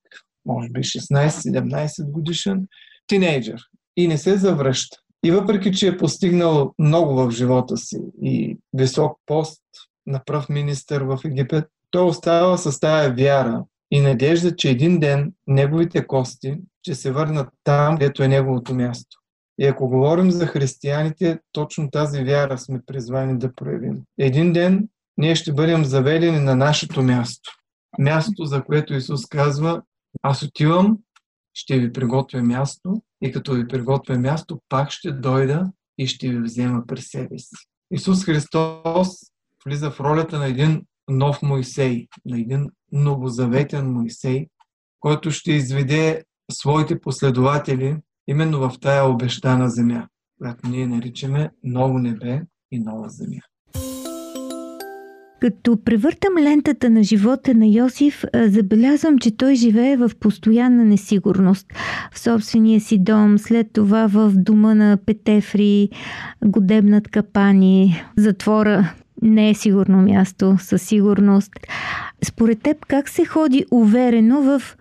може 0.47 0.69
би 0.69 0.81
16-17 0.81 2.11
годишен, 2.11 2.67
тинейджър 3.07 3.61
и 3.97 4.09
не 4.09 4.19
се 4.19 4.37
завръща. 4.37 4.97
И 5.25 5.31
въпреки, 5.31 5.73
че 5.73 5.89
е 5.89 5.97
постигнал 5.97 6.75
много 6.79 7.15
в 7.15 7.31
живота 7.31 7.77
си 7.77 7.99
и 8.23 8.59
висок 8.73 9.19
пост 9.27 9.63
на 10.07 10.25
пръв 10.25 10.49
министър 10.49 11.03
в 11.03 11.19
Египет, 11.25 11.65
той 11.91 12.05
остава 12.05 12.57
с 12.57 12.81
тая 12.81 13.15
вяра 13.15 13.65
и 13.91 14.01
надежда, 14.01 14.57
че 14.57 14.71
един 14.71 15.01
ден 15.01 15.33
неговите 15.47 16.07
кости 16.07 16.59
ще 16.83 16.95
се 16.95 17.13
върнат 17.13 17.49
там, 17.65 17.99
където 17.99 18.23
е 18.23 18.29
неговото 18.29 18.75
място. 18.75 19.17
И 19.59 19.67
ако 19.67 19.89
говорим 19.89 20.31
за 20.31 20.47
християните, 20.47 21.39
точно 21.53 21.91
тази 21.91 22.25
вяра 22.25 22.59
сме 22.59 22.81
призвани 22.87 23.39
да 23.39 23.55
проявим. 23.55 23.99
Един 24.19 24.53
ден 24.53 24.89
ние 25.17 25.35
ще 25.35 25.53
бъдем 25.53 25.85
заведени 25.85 26.41
на 26.41 26.57
нашето 26.57 27.03
място. 27.03 27.51
Място, 27.99 28.45
за 28.45 28.65
което 28.65 28.95
Исус 28.95 29.27
казва, 29.27 29.83
аз 30.23 30.43
отивам, 30.43 30.99
ще 31.55 31.79
ви 31.79 31.93
приготвя 31.93 32.43
място 32.43 33.03
и 33.23 33.33
като 33.33 33.53
ви 33.53 33.69
приготвя 33.69 34.19
място, 34.19 34.61
пак 34.69 34.91
ще 34.91 35.13
дойда 35.13 35.73
и 35.99 36.07
ще 36.07 36.29
ви 36.29 36.43
взема 36.43 36.83
при 36.87 37.01
себе 37.01 37.39
си. 37.39 37.57
Исус 37.91 38.25
Христос 38.25 39.09
влиза 39.67 39.91
в 39.91 40.01
ролята 40.01 40.39
на 40.39 40.47
един 40.47 40.83
нов 41.11 41.43
Моисей, 41.43 42.07
на 42.25 42.41
един 42.41 42.67
новозаветен 42.93 43.93
Моисей, 43.93 44.47
който 45.01 45.31
ще 45.31 45.53
изведе 45.53 46.23
своите 46.53 47.01
последователи 47.01 47.97
именно 48.29 48.59
в 48.59 48.73
тая 48.81 49.05
обещана 49.05 49.69
земя, 49.69 50.07
която 50.39 50.69
ние 50.69 50.87
наричаме 50.87 51.51
ново 51.65 51.99
небе 51.99 52.43
и 52.71 52.79
нова 52.79 53.09
земя. 53.09 53.41
Като 55.41 55.85
превъртам 55.85 56.33
лентата 56.41 56.91
на 56.91 57.03
живота 57.03 57.55
на 57.55 57.67
Йосиф, 57.67 58.25
забелязвам, 58.35 59.19
че 59.19 59.37
той 59.37 59.55
живее 59.55 59.97
в 59.97 60.11
постоянна 60.21 60.85
несигурност. 60.85 61.67
В 62.13 62.19
собствения 62.19 62.81
си 62.81 62.99
дом, 62.99 63.39
след 63.39 63.73
това 63.73 64.07
в 64.07 64.33
дома 64.37 64.75
на 64.75 64.99
Петефри, 65.07 65.89
годебнат 66.45 67.09
капани, 67.09 68.03
затвора 68.17 68.95
не 69.23 69.51
е 69.51 69.55
сигурно 69.55 70.03
място, 70.03 70.57
със 70.61 70.83
сигурност. 70.83 71.53
Според 72.25 72.63
теб, 72.63 72.87
как 72.87 73.09
се 73.09 73.25
ходи 73.25 73.65
уверено 73.71 74.43
в 74.43 74.77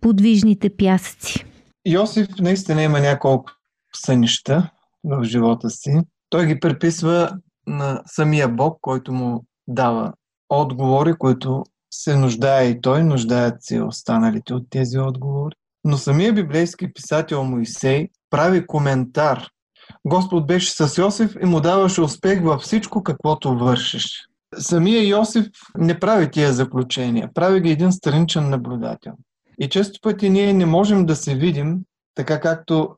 подвижните 0.00 0.70
пясъци? 0.76 1.44
Йосиф 1.88 2.28
наистина 2.40 2.82
има 2.82 3.00
няколко 3.00 3.52
сънища 3.94 4.70
в 5.04 5.24
живота 5.24 5.70
си. 5.70 6.00
Той 6.30 6.46
ги 6.46 6.60
приписва 6.60 7.30
на 7.66 8.02
самия 8.06 8.48
Бог, 8.48 8.78
който 8.80 9.12
му 9.12 9.44
дава 9.68 10.12
отговори, 10.48 11.14
които 11.18 11.64
се 11.90 12.16
нуждае 12.16 12.68
и 12.68 12.80
той, 12.80 13.04
нуждаят 13.04 13.54
се 13.60 13.82
останалите 13.82 14.54
от 14.54 14.70
тези 14.70 14.98
отговори. 14.98 15.54
Но 15.84 15.96
самия 15.96 16.32
библейски 16.32 16.92
писател 16.92 17.44
Моисей 17.44 18.08
прави 18.30 18.66
коментар. 18.66 19.48
Господ 20.04 20.46
беше 20.46 20.70
с 20.70 20.98
Йосиф 20.98 21.36
и 21.42 21.46
му 21.46 21.60
даваше 21.60 22.00
успех 22.00 22.42
във 22.42 22.60
всичко, 22.60 23.02
каквото 23.02 23.58
вършиш. 23.58 24.28
Самия 24.58 25.08
Йосиф 25.08 25.46
не 25.76 25.98
прави 25.98 26.30
тия 26.30 26.52
заключения, 26.52 27.30
прави 27.34 27.60
ги 27.60 27.70
един 27.70 27.92
страничен 27.92 28.50
наблюдател. 28.50 29.12
И 29.60 29.68
често 29.68 29.98
пъти 30.02 30.30
ние 30.30 30.52
не 30.52 30.66
можем 30.66 31.06
да 31.06 31.16
се 31.16 31.34
видим 31.34 31.78
така 32.14 32.40
както 32.40 32.96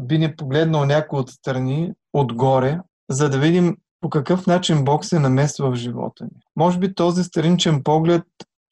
би 0.00 0.18
ни 0.18 0.36
погледнал 0.36 0.84
някой 0.84 1.20
отстрани, 1.20 1.92
отгоре, 2.12 2.78
за 3.10 3.30
да 3.30 3.38
видим 3.38 3.76
по 4.00 4.10
какъв 4.10 4.46
начин 4.46 4.84
Бог 4.84 5.04
се 5.04 5.18
намесва 5.18 5.70
в 5.70 5.74
живота 5.74 6.24
ни. 6.24 6.40
Може 6.56 6.78
би 6.78 6.94
този 6.94 7.24
страничен 7.24 7.82
поглед 7.82 8.22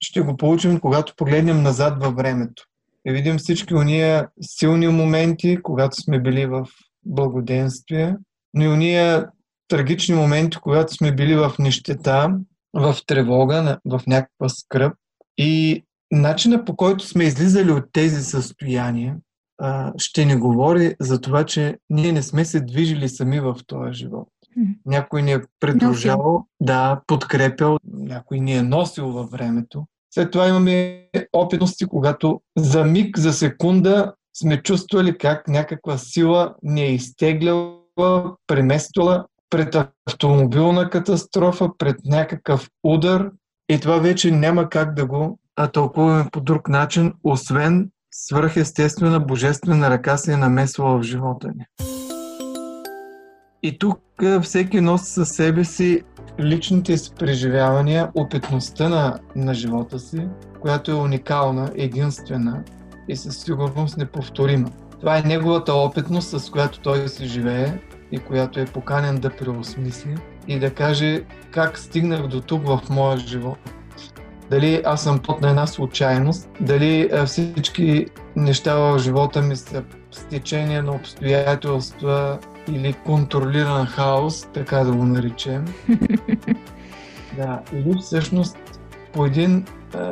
ще 0.01 0.21
го 0.21 0.37
получим, 0.37 0.81
когато 0.81 1.15
погледнем 1.17 1.63
назад 1.63 2.03
във 2.03 2.15
времето 2.15 2.65
и 3.07 3.13
видим 3.13 3.39
всички 3.39 3.75
уния 3.75 4.29
силни 4.41 4.89
моменти, 4.89 5.59
когато 5.63 5.97
сме 5.97 6.21
били 6.21 6.47
в 6.47 6.67
благоденствие, 7.07 8.17
но 8.55 8.65
и 8.65 8.69
уния 8.69 9.29
трагични 9.69 10.15
моменти, 10.15 10.57
когато 10.63 10.95
сме 10.95 11.13
били 11.13 11.35
в 11.35 11.53
нищета, 11.59 12.39
в 12.75 12.97
тревога, 13.07 13.79
в 13.85 14.01
някаква 14.07 14.49
скръп. 14.49 14.95
И 15.39 15.85
начина 16.11 16.65
по 16.65 16.77
който 16.77 17.07
сме 17.07 17.25
излизали 17.25 17.71
от 17.71 17.85
тези 17.93 18.25
състояния 18.25 19.17
ще 19.97 20.25
ни 20.25 20.37
говори 20.37 20.95
за 21.01 21.21
това, 21.21 21.45
че 21.45 21.79
ние 21.91 22.13
не 22.13 22.23
сме 22.23 22.45
се 22.45 22.61
движили 22.61 23.09
сами 23.09 23.41
в 23.41 23.57
този 23.67 23.93
живот. 23.93 24.29
Някой 24.87 25.23
ни 25.23 25.33
е 25.33 25.43
придружавал, 25.61 26.47
да, 26.61 27.01
подкрепял, 27.07 27.79
някой 27.93 28.41
ни 28.41 28.53
е 28.53 28.63
носил 28.63 29.09
във 29.09 29.31
времето. 29.31 29.87
След 30.15 30.31
това 30.31 30.49
имаме 30.49 31.07
опитности, 31.33 31.87
когато 31.87 32.41
за 32.57 32.85
миг, 32.85 33.19
за 33.19 33.33
секунда 33.33 34.15
сме 34.39 34.63
чувствали 34.63 35.19
как 35.19 35.49
някаква 35.49 35.99
сила 35.99 36.55
ни 36.63 36.83
е 36.83 36.95
изтегляла, 36.95 37.77
премествала 38.47 39.25
пред 39.51 39.77
автомобилна 40.07 40.91
катастрофа, 40.91 41.71
пред 41.79 41.97
някакъв 42.05 42.69
удар 42.85 43.31
и 43.69 43.81
това 43.81 43.99
вече 43.99 44.31
няма 44.31 44.69
как 44.69 44.95
да 44.95 45.07
го 45.07 45.39
тълкуваме 45.73 46.25
по 46.33 46.41
друг 46.41 46.69
начин, 46.69 47.13
освен 47.25 47.91
свръхестествена 48.13 49.21
божествена 49.21 49.91
ръка 49.91 50.17
се 50.17 50.33
е 50.33 50.37
намесвала 50.37 50.99
в 50.99 51.03
живота 51.03 51.49
ни. 51.49 51.87
И 53.63 53.79
тук 53.79 54.01
всеки 54.43 54.81
носи 54.81 55.13
със 55.13 55.29
себе 55.29 55.65
си 55.65 56.03
личните 56.41 56.99
си 56.99 57.13
преживявания, 57.19 58.11
опитността 58.15 58.89
на, 58.89 59.19
на 59.37 59.55
живота 59.55 59.99
си, 59.99 60.29
която 60.61 60.91
е 60.91 60.95
уникална, 60.95 61.71
единствена 61.75 62.65
и 63.09 63.17
със 63.17 63.37
сигурност 63.37 63.97
неповторима. 63.97 64.71
Това 65.01 65.19
е 65.19 65.23
неговата 65.23 65.75
опитност, 65.75 66.41
с 66.41 66.51
която 66.51 66.81
той 66.81 67.09
си 67.09 67.27
живее 67.27 67.79
и 68.13 68.19
която 68.19 68.61
е 68.61 68.65
поканен 68.65 69.19
да 69.19 69.31
преосмисли 69.31 70.17
и 70.49 70.59
да 70.59 70.71
каже 70.71 71.23
как 71.51 71.79
стигнах 71.79 72.27
до 72.27 72.41
тук 72.41 72.67
в 72.67 72.81
моя 72.91 73.19
живот 73.19 73.59
дали 74.51 74.83
аз 74.85 75.03
съм 75.03 75.19
под 75.19 75.41
на 75.41 75.51
една 75.51 75.67
случайност, 75.67 76.49
дали 76.61 77.11
всички 77.27 78.07
неща 78.37 78.77
в 78.77 78.99
живота 78.99 79.43
ми 79.43 79.57
са 79.57 79.83
стечение 80.11 80.83
на 80.83 80.93
обстоятелства 80.93 82.39
или 82.69 82.93
контролиран 82.93 83.87
хаос, 83.87 84.49
така 84.55 84.77
да 84.79 84.93
го 84.93 85.05
наречем. 85.05 85.65
да, 87.37 87.63
или 87.73 87.99
всъщност 88.01 88.57
по 89.13 89.27
един 89.27 89.65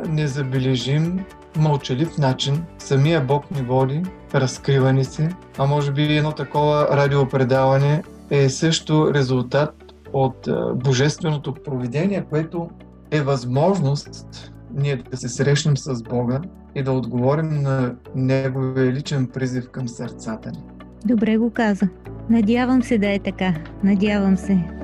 незабележим, 0.08 1.24
мълчалив 1.56 2.18
начин 2.18 2.64
самия 2.78 3.20
Бог 3.20 3.50
ни 3.50 3.62
води, 3.62 4.02
разкрива 4.34 4.92
ни 4.92 5.04
се, 5.04 5.28
а 5.58 5.66
може 5.66 5.92
би 5.92 6.16
едно 6.16 6.32
такова 6.32 6.88
радиопредаване 6.90 8.02
е 8.30 8.49
също 8.49 9.14
резултат 9.14 9.75
от 10.12 10.49
а, 10.49 10.75
божественото 10.75 11.54
провидение, 11.54 12.25
което 12.30 12.70
е 13.11 13.20
възможност 13.20 14.50
ние 14.75 14.96
да 14.96 15.16
се 15.16 15.28
срещнем 15.28 15.76
с 15.76 16.02
Бога 16.02 16.40
и 16.75 16.82
да 16.82 16.92
отговорим 16.92 17.62
на 17.62 17.94
Неговия 18.14 18.92
личен 18.92 19.26
призив 19.26 19.70
към 19.70 19.88
сърцата 19.88 20.50
ни. 20.50 20.62
Добре 21.04 21.37
го 21.37 21.50
каза. 21.50 21.88
Надявам 22.30 22.82
се 22.82 22.99
да 22.99 23.14
е 23.14 23.18
така. 23.18 23.54
Надявам 23.84 24.37
се. 24.37 24.84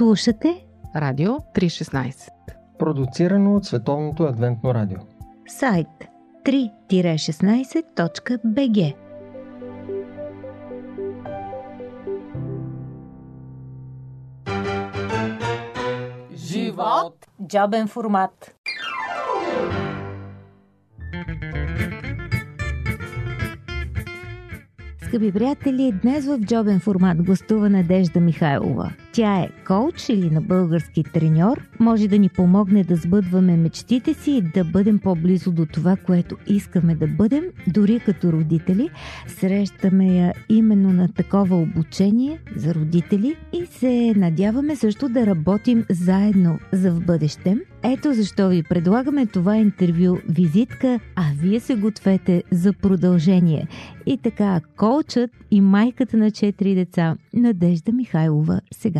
Слушате 0.00 0.64
Радио 0.96 1.30
316 1.30 2.30
Продуцирано 2.78 3.56
от 3.56 3.64
Световното 3.64 4.22
адвентно 4.22 4.74
радио. 4.74 4.98
Сайт 5.48 5.86
3-16.bg 6.44 8.94
Живот! 16.34 17.26
Джобен 17.46 17.88
формат. 17.88 18.54
Скъпи 25.02 25.32
приятели, 25.32 25.92
днес 26.02 26.26
в 26.26 26.40
джобен 26.40 26.80
формат 26.80 27.22
гостува 27.22 27.70
Надежда 27.70 28.20
Михайлова– 28.20 28.92
Тя 29.12 29.40
е 29.40 29.48
коуч 29.66 30.08
или 30.08 30.30
на 30.30 30.40
български 30.40 31.02
треньор, 31.02 31.68
може 31.80 32.08
да 32.08 32.18
ни 32.18 32.28
помогне 32.28 32.84
да 32.84 32.96
сбъдваме 32.96 33.56
мечтите 33.56 34.14
си 34.14 34.30
и 34.30 34.42
да 34.42 34.64
бъдем 34.64 34.98
по-близо 34.98 35.52
до 35.52 35.66
това, 35.66 35.96
което 35.96 36.36
искаме 36.46 36.94
да 36.94 37.06
бъдем, 37.06 37.44
дори 37.66 38.00
като 38.00 38.32
родители. 38.32 38.90
Срещаме 39.26 40.06
я 40.06 40.34
именно 40.48 40.92
на 40.92 41.08
такова 41.08 41.56
обучение 41.56 42.38
за 42.56 42.74
родители 42.74 43.36
и 43.52 43.66
се 43.66 44.12
надяваме 44.16 44.76
също 44.76 45.08
да 45.08 45.26
работим 45.26 45.84
заедно 45.90 46.58
за 46.72 46.92
в 46.92 47.00
бъдеще. 47.00 47.56
Ето 47.82 48.14
защо 48.14 48.48
ви 48.48 48.62
предлагаме 48.62 49.26
това 49.26 49.56
интервю 49.56 50.18
визитка, 50.28 51.00
а 51.16 51.22
вие 51.38 51.60
се 51.60 51.74
гответе 51.74 52.42
за 52.50 52.72
продължение. 52.72 53.68
И 54.06 54.18
така, 54.18 54.60
колчът 54.76 55.30
и 55.50 55.60
майката 55.60 56.16
на 56.16 56.30
четири 56.30 56.74
деца, 56.74 57.16
Надежда 57.34 57.92
Михайлова, 57.92 58.60
сега. 58.72 58.99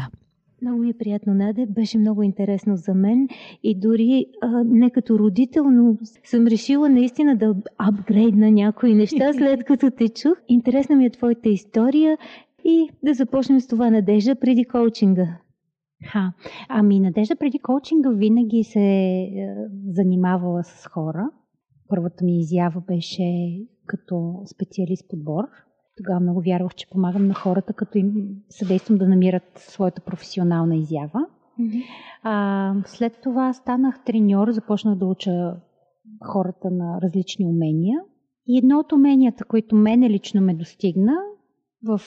Много 0.62 0.78
ми 0.78 0.90
е 0.90 0.98
приятно, 0.98 1.34
Наде. 1.34 1.66
Беше 1.66 1.98
много 1.98 2.22
интересно 2.22 2.76
за 2.76 2.94
мен 2.94 3.28
и 3.62 3.80
дори 3.80 4.26
а, 4.40 4.64
не 4.64 4.90
като 4.90 5.18
родител, 5.18 5.64
но 5.70 5.96
съм 6.24 6.46
решила 6.46 6.88
наистина 6.88 7.36
да 7.36 7.56
апгрейдна 7.78 8.50
някои 8.50 8.94
неща, 8.94 9.32
след 9.38 9.64
като 9.64 9.90
те 9.90 10.08
чух. 10.08 10.32
Интересна 10.48 10.96
ми 10.96 11.06
е 11.06 11.10
твоята 11.10 11.48
история 11.48 12.18
и 12.64 12.88
да 13.02 13.14
започнем 13.14 13.60
с 13.60 13.66
това 13.66 13.90
Надежда 13.90 14.34
преди 14.34 14.64
коучинга. 14.64 15.38
Ха. 16.04 16.32
Ами 16.68 17.00
Надежда 17.00 17.36
преди 17.36 17.58
коучинга 17.58 18.10
винаги 18.10 18.64
се 18.64 18.80
е, 18.80 19.28
занимавала 19.88 20.64
с 20.64 20.86
хора. 20.86 21.30
Първата 21.88 22.24
ми 22.24 22.38
изява 22.38 22.80
беше 22.80 23.58
като 23.86 24.42
специалист 24.46 25.08
подбор. 25.08 25.44
Тогава 26.04 26.20
много 26.20 26.40
вярвах, 26.40 26.74
че 26.74 26.90
помагам 26.90 27.26
на 27.26 27.34
хората, 27.34 27.72
като 27.72 27.98
им 27.98 28.12
съдействам 28.48 28.98
да 28.98 29.08
намират 29.08 29.42
своята 29.56 30.00
професионална 30.00 30.76
изява. 30.76 31.26
Mm-hmm. 31.60 31.84
А, 32.22 32.74
след 32.86 33.20
това 33.22 33.52
станах 33.52 34.04
треньор, 34.04 34.50
започнах 34.50 34.98
да 34.98 35.06
уча 35.06 35.56
хората 36.24 36.70
на 36.70 37.00
различни 37.02 37.46
умения. 37.46 38.00
И 38.46 38.58
едно 38.58 38.78
от 38.78 38.92
уменията, 38.92 39.44
които 39.44 39.76
мене 39.76 40.10
лично 40.10 40.40
ме 40.40 40.54
достигна 40.54 41.12
в 41.86 42.00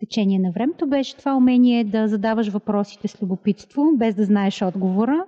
течение 0.00 0.38
на 0.38 0.50
времето 0.50 0.86
беше 0.86 1.16
това 1.16 1.36
умение 1.36 1.84
да 1.84 2.08
задаваш 2.08 2.48
въпросите 2.48 3.08
с 3.08 3.22
любопитство, 3.22 3.90
без 3.96 4.14
да 4.14 4.24
знаеш 4.24 4.62
отговора. 4.62 5.24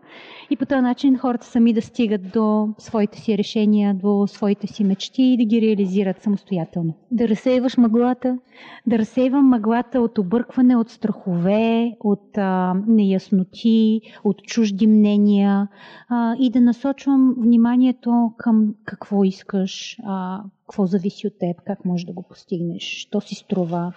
И 0.50 0.57
по 0.57 0.67
този 0.67 0.81
начин 0.81 1.19
хората 1.19 1.47
сами 1.47 1.73
да 1.73 1.83
стигат 1.83 2.31
до 2.33 2.69
своите 2.79 3.21
си 3.21 3.38
решения, 3.38 3.95
до 3.95 4.26
своите 4.26 4.67
си 4.67 4.85
мечти 4.85 5.23
и 5.23 5.37
да 5.37 5.45
ги 5.45 5.61
реализират 5.61 6.23
самостоятелно. 6.23 6.95
Да 7.11 7.29
разсейваш 7.29 7.76
мъглата? 7.76 8.38
Да 8.87 8.99
разсейвам 8.99 9.47
мъглата 9.47 10.00
от 10.00 10.19
объркване, 10.19 10.76
от 10.76 10.91
страхове, 10.91 11.97
от 12.00 12.38
а, 12.38 12.75
неясноти, 12.87 14.00
от 14.25 14.43
чужди 14.43 14.87
мнения 14.87 15.69
а, 16.09 16.37
и 16.38 16.50
да 16.50 16.61
насочвам 16.61 17.35
вниманието 17.38 18.33
към 18.37 18.75
какво 18.85 19.25
искаш, 19.25 19.99
а, 20.05 20.43
какво 20.73 20.87
зависи 20.87 21.26
от 21.26 21.38
теб, 21.38 21.57
как 21.67 21.85
можеш 21.85 22.05
да 22.05 22.12
го 22.12 22.23
постигнеш, 22.23 22.83
що 22.83 23.21
си 23.21 23.35
струва. 23.35 23.93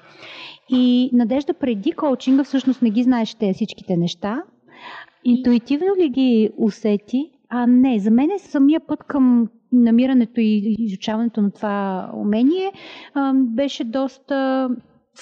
И 0.70 1.10
Надежда 1.14 1.54
преди 1.54 1.92
коучинга 1.92 2.44
всъщност 2.44 2.82
не 2.82 2.90
ги 2.90 3.04
знаеш 3.04 3.36
те 3.36 3.54
всичките 3.54 3.98
неща. 3.98 4.44
Интуитивно 5.24 5.96
ли 6.00 6.10
ги 6.10 6.50
усети? 6.58 7.32
А 7.50 7.68
не, 7.68 8.00
за 8.00 8.12
мен 8.12 8.32
е 8.32 8.40
самия 8.40 8.80
път 8.88 9.04
към 9.04 9.50
намирането 9.72 10.40
и 10.40 10.76
изучаването 10.80 11.42
на 11.42 11.52
това 11.52 12.10
умение 12.16 12.72
беше 13.36 13.84
доста 13.84 14.70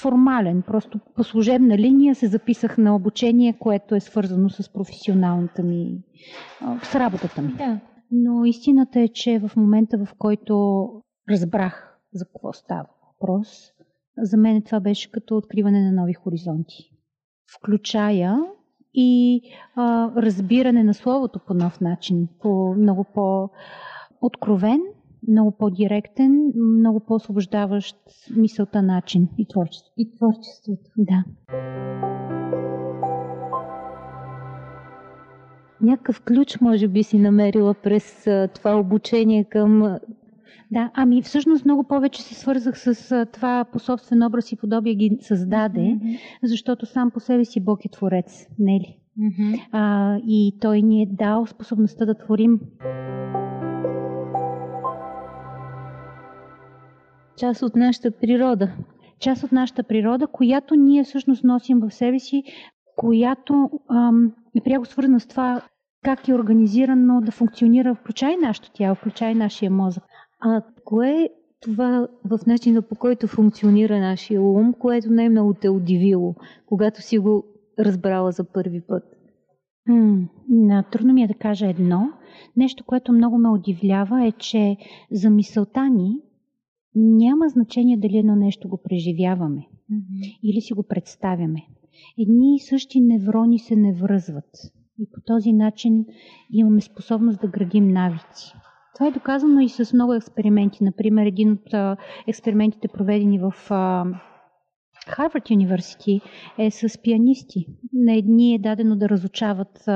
формален. 0.02 0.64
Просто 0.68 1.00
по 1.16 1.24
служебна 1.24 1.78
линия 1.78 2.16
се 2.16 2.28
записах 2.28 2.78
на 2.78 2.96
обучение, 2.96 3.54
което 3.60 3.96
е 3.96 4.00
свързано 4.00 4.50
с 4.50 4.74
професионалната 4.74 5.64
ми, 5.64 5.98
с 6.84 6.96
работата 6.96 7.42
ми. 7.42 7.54
Да. 7.58 7.80
Но 8.12 8.46
истината 8.46 9.00
е, 9.00 9.08
че 9.08 9.40
в 9.40 9.52
момента, 9.56 9.98
в 9.98 10.08
който 10.18 10.88
разбрах 11.30 12.00
за 12.14 12.26
какво 12.26 12.54
става 12.54 12.86
въпрос, 13.08 13.72
за 14.18 14.38
мен 14.38 14.62
това 14.62 14.80
беше 14.80 15.12
като 15.12 15.38
откриване 15.38 15.82
на 15.82 15.92
нови 15.92 16.14
хоризонти. 16.14 16.90
Включая 17.58 18.40
и 18.94 19.42
а, 19.76 20.12
разбиране 20.16 20.84
на 20.84 20.94
словото 20.94 21.40
по 21.48 21.54
нов 21.54 21.82
начин, 21.82 22.28
по 22.42 22.76
много 22.78 23.04
по-откровен, 23.14 24.82
много 25.28 25.52
по-директен, 25.52 26.54
много 26.56 27.00
по-освобождаващ 27.00 27.98
мисълта 28.36 28.82
начин 28.82 29.30
и 29.38 29.48
творчество. 29.48 29.94
И 29.98 30.12
творчеството. 30.18 30.92
Да. 30.98 31.24
Някакъв 35.82 36.22
ключ 36.22 36.62
може 36.62 36.88
би 36.88 37.04
си 37.04 37.20
намерила 37.20 37.74
през 37.74 38.28
това 38.56 38.80
обучение 38.80 39.44
към 39.44 39.98
да, 40.72 40.92
ами 40.94 41.22
всъщност 41.22 41.66
много 41.66 41.84
повече 41.84 42.22
се 42.22 42.34
свързах 42.34 42.80
с 42.80 43.26
това 43.34 43.66
по 43.72 43.80
собствен 43.80 44.24
образ 44.24 44.52
и 44.52 44.56
подобие 44.56 44.96
ги 44.96 45.18
създаде, 45.22 45.80
mm-hmm. 45.80 46.20
защото 46.44 46.86
сам 46.86 47.12
по 47.12 47.20
себе 47.20 47.46
си 47.46 47.60
Бог 47.60 47.86
е 47.86 47.90
творец, 47.90 48.48
не 48.60 48.80
ли? 48.80 48.98
Mm-hmm. 49.20 49.68
А, 49.72 50.18
и 50.28 50.58
Той 50.62 50.82
ни 50.82 51.02
е 51.02 51.08
дал 51.10 51.46
способността 51.46 52.06
да 52.06 52.14
творим. 52.14 52.60
Част 57.38 57.62
от 57.62 57.76
нашата 57.76 58.12
природа. 58.12 58.72
Част 59.20 59.44
от 59.44 59.52
нашата 59.52 59.84
природа, 59.84 60.28
която 60.28 60.76
ние 60.76 61.04
всъщност 61.04 61.44
носим 61.44 61.80
в 61.80 61.92
себе 61.92 62.20
си, 62.20 62.44
която 62.96 63.70
ам, 63.90 64.32
е 64.56 64.62
пряко 64.62 64.86
свързана 64.86 65.20
с 65.20 65.28
това 65.28 65.62
как 66.04 66.28
е 66.28 66.34
организирано 66.34 67.22
да 67.22 67.32
функционира, 67.32 67.96
включай 67.96 68.36
нашето 68.38 68.72
тяло, 68.72 68.96
включай 68.96 69.36
нашия 69.36 69.72
мозък. 69.72 70.04
А 70.46 70.62
кое 70.86 71.10
е 71.10 71.30
това 71.62 72.08
в 72.26 72.40
начина 72.48 72.82
по 72.82 72.96
който 72.96 73.28
функционира 73.28 74.00
нашия 74.00 74.42
ум, 74.42 74.74
което 74.74 75.12
най-много 75.12 75.54
те 75.54 75.68
е 75.68 75.70
удивило, 75.70 76.36
когато 76.66 77.02
си 77.02 77.18
го 77.18 77.46
разбрала 77.80 78.32
за 78.32 78.44
първи 78.44 78.82
път? 78.82 79.04
М- 79.88 80.84
трудно 80.92 81.14
ми 81.14 81.24
е 81.24 81.28
да 81.28 81.34
кажа 81.34 81.68
едно. 81.68 82.10
Нещо, 82.58 82.84
което 82.84 83.14
много 83.14 83.38
ме 83.38 83.50
удивлява 83.50 84.26
е, 84.26 84.32
че 84.32 84.78
за 85.12 85.30
мисълта 85.30 85.90
ни 85.90 86.16
няма 86.96 87.50
значение 87.50 87.98
дали 87.98 88.18
едно 88.18 88.36
нещо 88.36 88.70
го 88.70 88.78
преживяваме 88.84 89.62
mm-hmm. 89.92 90.40
или 90.44 90.62
си 90.62 90.74
го 90.74 90.84
представяме. 90.84 91.62
Едни 92.20 92.56
и 92.56 92.60
същи 92.60 93.02
неврони 93.02 93.60
се 93.60 93.76
не 93.76 93.94
връзват. 93.94 94.50
И 95.00 95.10
по 95.14 95.22
този 95.26 95.54
начин 95.54 96.06
имаме 96.52 96.82
способност 96.82 97.42
да 97.42 97.48
градим 97.48 97.88
навици. 97.88 98.54
Това 98.94 99.08
е 99.08 99.12
доказано 99.12 99.60
и 99.60 99.70
с 99.70 99.94
много 99.94 100.14
експерименти. 100.14 100.84
Например, 100.84 101.26
един 101.26 101.52
от 101.52 101.98
експериментите, 102.28 102.88
проведени 102.88 103.40
в 103.40 103.54
Харвард 105.08 105.50
Университи, 105.50 106.22
е 106.58 106.72
с 106.72 107.02
пианисти. 107.02 107.68
На 107.94 108.14
едни 108.14 108.56
е 108.56 108.60
дадено 108.60 108.96
да 108.96 109.10
разучават 109.10 109.90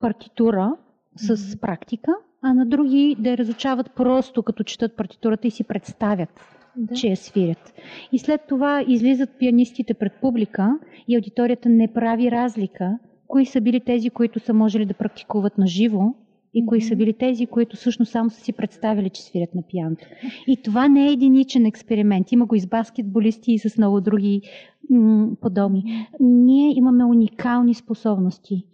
партитура 0.00 0.72
с 1.16 1.60
практика, 1.60 2.12
а 2.42 2.54
на 2.54 2.66
други 2.66 3.16
да 3.18 3.30
я 3.30 3.38
разучават 3.38 3.90
просто 3.96 4.42
като 4.42 4.64
четат 4.64 4.96
партитурата 4.96 5.48
и 5.48 5.50
си 5.50 5.64
представят, 5.64 6.40
да. 6.76 6.94
че 6.94 7.08
я 7.08 7.16
свирят. 7.16 7.74
И 8.12 8.18
след 8.18 8.40
това 8.48 8.84
излизат 8.88 9.30
пианистите 9.38 9.94
пред 9.94 10.12
публика 10.20 10.78
и 11.08 11.16
аудиторията 11.16 11.68
не 11.68 11.92
прави 11.92 12.30
разлика 12.30 12.98
кои 13.28 13.46
са 13.46 13.60
били 13.60 13.80
тези, 13.80 14.10
които 14.10 14.40
са 14.40 14.54
можели 14.54 14.86
да 14.86 14.94
практикуват 14.94 15.58
на 15.58 15.66
живо 15.66 16.14
и 16.54 16.66
кои 16.66 16.80
са 16.80 16.96
били 16.96 17.12
тези, 17.12 17.46
които 17.46 17.76
всъщност 17.76 18.12
само 18.12 18.30
са 18.30 18.40
си 18.40 18.52
представили, 18.52 19.10
че 19.10 19.22
свирят 19.22 19.54
на 19.54 19.62
пианто. 19.62 20.06
И 20.46 20.56
това 20.56 20.88
не 20.88 21.06
е 21.08 21.12
единичен 21.12 21.66
експеримент. 21.66 22.32
Има 22.32 22.46
го 22.46 22.54
и 22.54 22.60
с 22.60 22.66
баскетболисти 22.66 23.52
и 23.52 23.58
с 23.58 23.78
много 23.78 24.00
други 24.00 24.42
м- 24.90 25.28
подобни. 25.40 26.08
Ние 26.20 26.78
имаме 26.78 27.04
уникални 27.04 27.74
способности. 27.74 28.64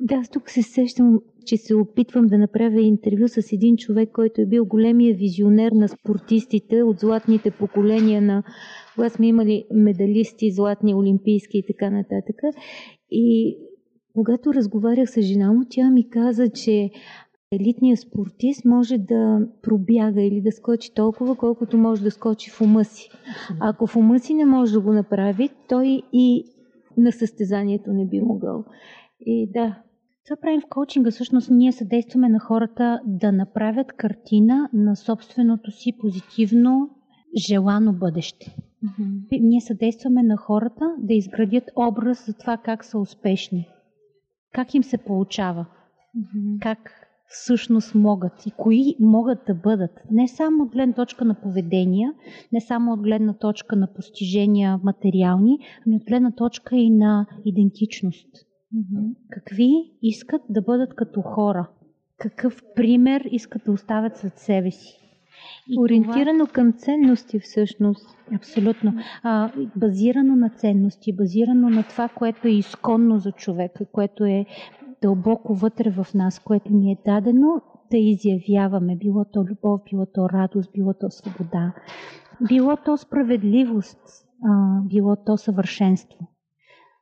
Да, 0.00 0.14
аз 0.14 0.28
тук 0.28 0.50
се 0.50 0.62
сещам, 0.62 1.20
че 1.46 1.56
се 1.56 1.74
опитвам 1.74 2.26
да 2.26 2.38
направя 2.38 2.80
интервю 2.80 3.28
с 3.28 3.52
един 3.52 3.76
човек, 3.76 4.10
който 4.12 4.40
е 4.40 4.46
бил 4.46 4.64
големия 4.64 5.14
визионер 5.14 5.72
на 5.72 5.88
спортистите 5.88 6.82
от 6.82 6.98
златните 6.98 7.50
поколения 7.50 8.22
на 8.22 8.42
когато 8.94 9.14
сме 9.14 9.26
имали 9.26 9.64
медалисти, 9.74 10.52
златни, 10.52 10.94
олимпийски 10.94 11.58
и 11.58 11.66
така 11.66 11.90
нататък. 11.90 12.36
И 13.10 13.56
когато 14.14 14.54
разговарях 14.54 15.10
с 15.10 15.22
жена 15.22 15.52
му, 15.52 15.60
тя 15.70 15.90
ми 15.90 16.10
каза, 16.10 16.48
че 16.48 16.90
елитният 17.52 18.00
спортист 18.00 18.64
може 18.64 18.98
да 18.98 19.38
пробяга 19.62 20.22
или 20.22 20.40
да 20.40 20.52
скочи 20.52 20.94
толкова, 20.94 21.36
колкото 21.36 21.78
може 21.78 22.02
да 22.02 22.10
скочи 22.10 22.50
в 22.50 22.60
ума 22.60 22.84
си. 22.84 23.08
Ако 23.60 23.86
в 23.86 23.96
ума 23.96 24.18
си 24.18 24.34
не 24.34 24.46
може 24.46 24.72
да 24.72 24.80
го 24.80 24.92
направи, 24.92 25.48
той 25.68 26.02
и 26.12 26.44
на 26.96 27.12
състезанието 27.12 27.92
не 27.92 28.06
би 28.06 28.20
могъл. 28.20 28.64
И 29.20 29.50
да. 29.52 29.82
Това 30.24 30.36
правим 30.40 30.60
в 30.60 30.68
коучинга. 30.70 31.10
Всъщност 31.10 31.50
ние 31.50 31.72
съдействаме 31.72 32.28
на 32.28 32.38
хората 32.38 33.00
да 33.06 33.32
направят 33.32 33.92
картина 33.92 34.68
на 34.72 34.96
собственото 34.96 35.70
си 35.70 35.92
позитивно 36.00 36.90
желано 37.48 37.92
бъдеще. 37.92 38.56
Mm-hmm. 38.84 39.40
Ние 39.40 39.60
съдействаме 39.60 40.22
на 40.22 40.36
хората 40.36 40.94
да 40.98 41.14
изградят 41.14 41.64
образ 41.76 42.26
за 42.26 42.34
това 42.34 42.56
как 42.56 42.84
са 42.84 42.98
успешни, 42.98 43.68
как 44.52 44.74
им 44.74 44.84
се 44.84 44.98
получава, 44.98 45.66
mm-hmm. 46.16 46.58
как 46.60 46.78
всъщност 47.26 47.94
могат 47.94 48.46
и 48.46 48.50
кои 48.50 48.96
могат 49.00 49.38
да 49.46 49.54
бъдат. 49.54 49.90
Не 50.10 50.28
само 50.28 50.62
от 50.64 50.70
гледна 50.70 50.94
точка 50.94 51.24
на 51.24 51.34
поведения, 51.34 52.12
не 52.52 52.60
само 52.60 52.92
от 52.92 53.02
гледна 53.02 53.34
точка 53.34 53.76
на 53.76 53.92
постижения 53.94 54.80
материални, 54.84 55.58
ами 55.86 55.96
от 55.96 56.04
гледна 56.04 56.30
точка 56.30 56.76
и 56.76 56.90
на 56.90 57.26
идентичност. 57.44 58.28
Mm-hmm. 58.76 59.14
Какви 59.30 59.70
искат 60.02 60.42
да 60.48 60.62
бъдат 60.62 60.94
като 60.94 61.22
хора? 61.22 61.68
Какъв 62.18 62.62
пример 62.76 63.28
искат 63.30 63.62
да 63.64 63.72
оставят 63.72 64.16
след 64.16 64.38
себе 64.38 64.70
си? 64.70 64.98
И 65.68 65.78
Ориентирано 65.78 66.46
това... 66.46 66.54
към 66.54 66.72
ценности 66.72 67.40
всъщност. 67.40 68.16
Абсолютно. 68.34 68.94
А, 69.22 69.52
базирано 69.76 70.36
на 70.36 70.50
ценности, 70.50 71.16
базирано 71.16 71.70
на 71.70 71.82
това, 71.82 72.08
което 72.08 72.48
е 72.48 72.50
изконно 72.50 73.18
за 73.18 73.32
човека, 73.32 73.84
което 73.92 74.24
е 74.24 74.46
дълбоко 75.02 75.54
вътре 75.54 75.90
в 75.90 76.06
нас, 76.14 76.38
което 76.38 76.72
ни 76.72 76.92
е 76.92 76.98
дадено 77.06 77.62
да 77.90 77.98
изявяваме. 77.98 78.96
Било 78.96 79.24
то 79.32 79.44
любов, 79.44 79.80
било 79.90 80.06
то 80.06 80.28
радост, 80.28 80.70
било 80.74 80.94
то 80.94 81.10
свобода, 81.10 81.74
било 82.48 82.76
то 82.84 82.96
справедливост, 82.96 84.00
а, 84.44 84.80
било 84.80 85.16
то 85.16 85.36
съвършенство. 85.36 86.31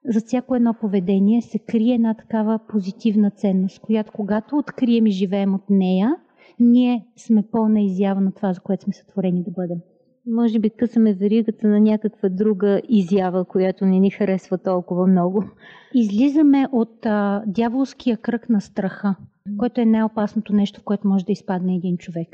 За 0.04 0.20
всяко 0.20 0.54
едно 0.54 0.74
поведение 0.74 1.42
се 1.42 1.58
крие 1.58 1.94
една 1.94 2.14
такава 2.14 2.58
позитивна 2.68 3.30
ценност, 3.30 3.80
която 3.80 4.12
когато 4.12 4.56
открием 4.56 5.06
и 5.06 5.10
живеем 5.10 5.54
от 5.54 5.70
нея, 5.70 6.16
ние 6.60 7.06
сме 7.16 7.44
пълна 7.52 7.80
изява 7.80 8.20
на 8.20 8.32
това, 8.32 8.52
за 8.52 8.60
което 8.60 8.84
сме 8.84 8.92
сътворени 8.92 9.42
да 9.42 9.50
бъдем. 9.50 9.78
Може 10.26 10.58
би 10.58 10.70
късаме 10.70 11.14
веригата 11.14 11.68
на 11.68 11.80
някаква 11.80 12.28
друга 12.28 12.80
изява, 12.88 13.44
която 13.44 13.86
не 13.86 14.00
ни 14.00 14.10
харесва 14.10 14.58
толкова 14.58 15.06
много. 15.06 15.44
Излизаме 15.94 16.66
от 16.72 17.06
а, 17.06 17.42
дяволския 17.46 18.16
кръг 18.16 18.48
на 18.48 18.60
страха, 18.60 19.16
което 19.58 19.80
е 19.80 19.84
най-опасното 19.84 20.52
нещо, 20.52 20.80
в 20.80 20.84
което 20.84 21.08
може 21.08 21.24
да 21.24 21.32
изпадне 21.32 21.74
един 21.74 21.96
човек. 21.96 22.28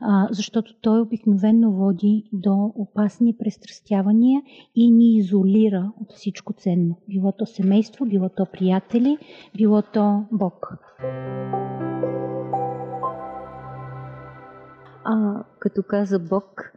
А, 0.00 0.28
защото 0.30 0.74
той 0.80 1.00
обикновенно 1.00 1.72
води 1.72 2.24
до 2.32 2.72
опасни 2.74 3.36
престрастявания 3.36 4.42
и 4.76 4.90
ни 4.90 5.16
изолира 5.16 5.92
от 6.00 6.12
всичко 6.12 6.52
ценно. 6.52 6.96
Било 7.08 7.32
то 7.32 7.46
семейство, 7.46 8.06
било 8.06 8.28
то 8.28 8.46
приятели, 8.52 9.18
било 9.56 9.82
то 9.82 10.24
Бог. 10.32 10.76
А, 15.04 15.44
като 15.58 15.82
каза 15.82 16.18
Бог, 16.18 16.72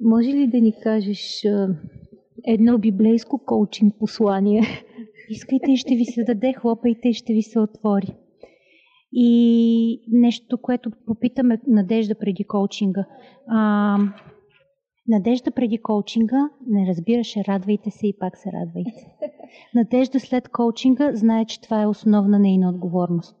може 0.00 0.28
ли 0.28 0.46
да 0.46 0.60
ни 0.60 0.72
кажеш 0.82 1.44
едно 2.46 2.78
библейско 2.78 3.38
коучинг 3.46 3.94
послание? 3.98 4.62
Искайте 5.30 5.72
и 5.72 5.76
ще 5.76 5.94
ви 5.94 6.04
се 6.04 6.24
даде, 6.24 6.52
хлопайте 6.52 7.08
и 7.08 7.14
ще 7.14 7.32
ви 7.32 7.42
се 7.42 7.58
отвори. 7.60 8.16
И 9.16 10.02
нещо, 10.12 10.58
което 10.58 10.90
попитаме 11.06 11.60
Надежда 11.66 12.14
преди 12.14 12.44
коучинга. 12.44 13.04
А, 13.48 13.98
Надежда 15.08 15.50
преди 15.50 15.78
коучинга 15.78 16.50
не 16.66 16.86
разбираше, 16.86 17.44
радвайте 17.48 17.90
се 17.90 18.06
и 18.06 18.16
пак 18.18 18.38
се 18.38 18.50
радвайте. 18.52 19.06
Надежда 19.74 20.20
след 20.20 20.48
коучинга 20.48 21.16
знае, 21.16 21.44
че 21.44 21.60
това 21.60 21.82
е 21.82 21.86
основна 21.86 22.38
нейна 22.38 22.68
отговорност. 22.68 23.36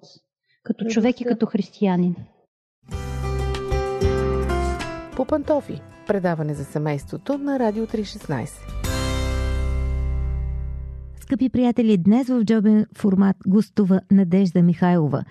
Като 0.64 0.84
човек 0.84 1.20
и 1.20 1.24
като 1.24 1.46
християнин. 1.46 2.16
По 5.16 5.24
пантофи. 5.24 5.80
Предаване 6.06 6.54
за 6.54 6.64
семейството 6.64 7.38
на 7.38 7.58
Радио 7.58 7.86
316. 7.86 8.74
Скъпи 11.20 11.48
приятели, 11.48 11.96
днес 11.98 12.28
в 12.28 12.44
джобен 12.44 12.86
формат 12.96 13.36
гостува 13.46 14.00
Надежда 14.10 14.62
Михайлова. 14.62 15.24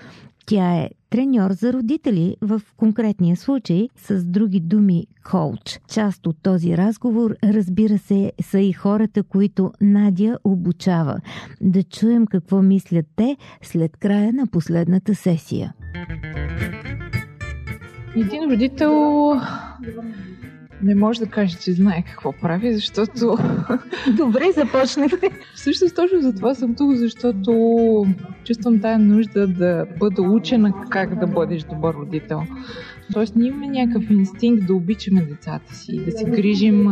Тя 0.46 0.74
е 0.74 0.90
треньор 1.10 1.52
за 1.52 1.74
родители 1.74 2.38
в 2.42 2.62
конкретния 2.78 3.38
случай, 3.38 3.88
с 3.98 4.26
други 4.26 4.60
думи 4.60 5.08
коуч. 5.32 5.80
Част 5.88 6.28
от 6.28 6.38
този 6.44 6.78
разговор, 6.78 7.36
разбира 7.44 7.98
се, 7.98 8.32
са 8.42 8.60
и 8.60 8.74
хората, 8.74 9.24
които 9.24 9.72
Надя 9.82 10.40
обучава. 10.44 11.20
Да 11.62 11.84
чуем 11.84 12.28
какво 12.28 12.62
мислят 12.62 13.06
те 13.16 13.38
след 13.62 13.98
края 13.98 14.34
на 14.34 14.48
последната 14.48 15.16
сесия. 15.16 15.74
Един 18.16 18.52
родител 18.52 19.34
не 20.84 20.96
може 20.96 21.20
да 21.20 21.26
каже, 21.26 21.58
че 21.58 21.72
знае 21.72 22.04
какво 22.08 22.32
прави, 22.32 22.74
защото... 22.74 23.38
Добре, 24.18 24.52
започнахте. 24.56 25.30
Всъщност 25.56 25.96
точно 25.96 26.22
за 26.22 26.36
това 26.36 26.56
съм 26.56 26.76
тук, 26.76 26.96
защото 26.96 28.06
чувствам 28.44 28.80
тая 28.80 29.00
нужда 29.00 29.48
да 29.48 29.86
бъда 30.00 30.22
учена 30.22 30.74
как 30.90 31.20
да 31.20 31.28
бъдеш 31.28 31.64
добър 31.64 31.94
родител. 31.94 32.42
Тоест, 33.14 33.36
ние 33.36 33.48
имаме 33.48 33.68
някакъв 33.68 34.10
инстинкт 34.10 34.68
да 34.68 34.74
обичаме 34.74 35.22
децата 35.22 35.76
си, 35.76 36.06
да 36.06 36.12
се 36.12 36.26
грижим. 36.26 36.84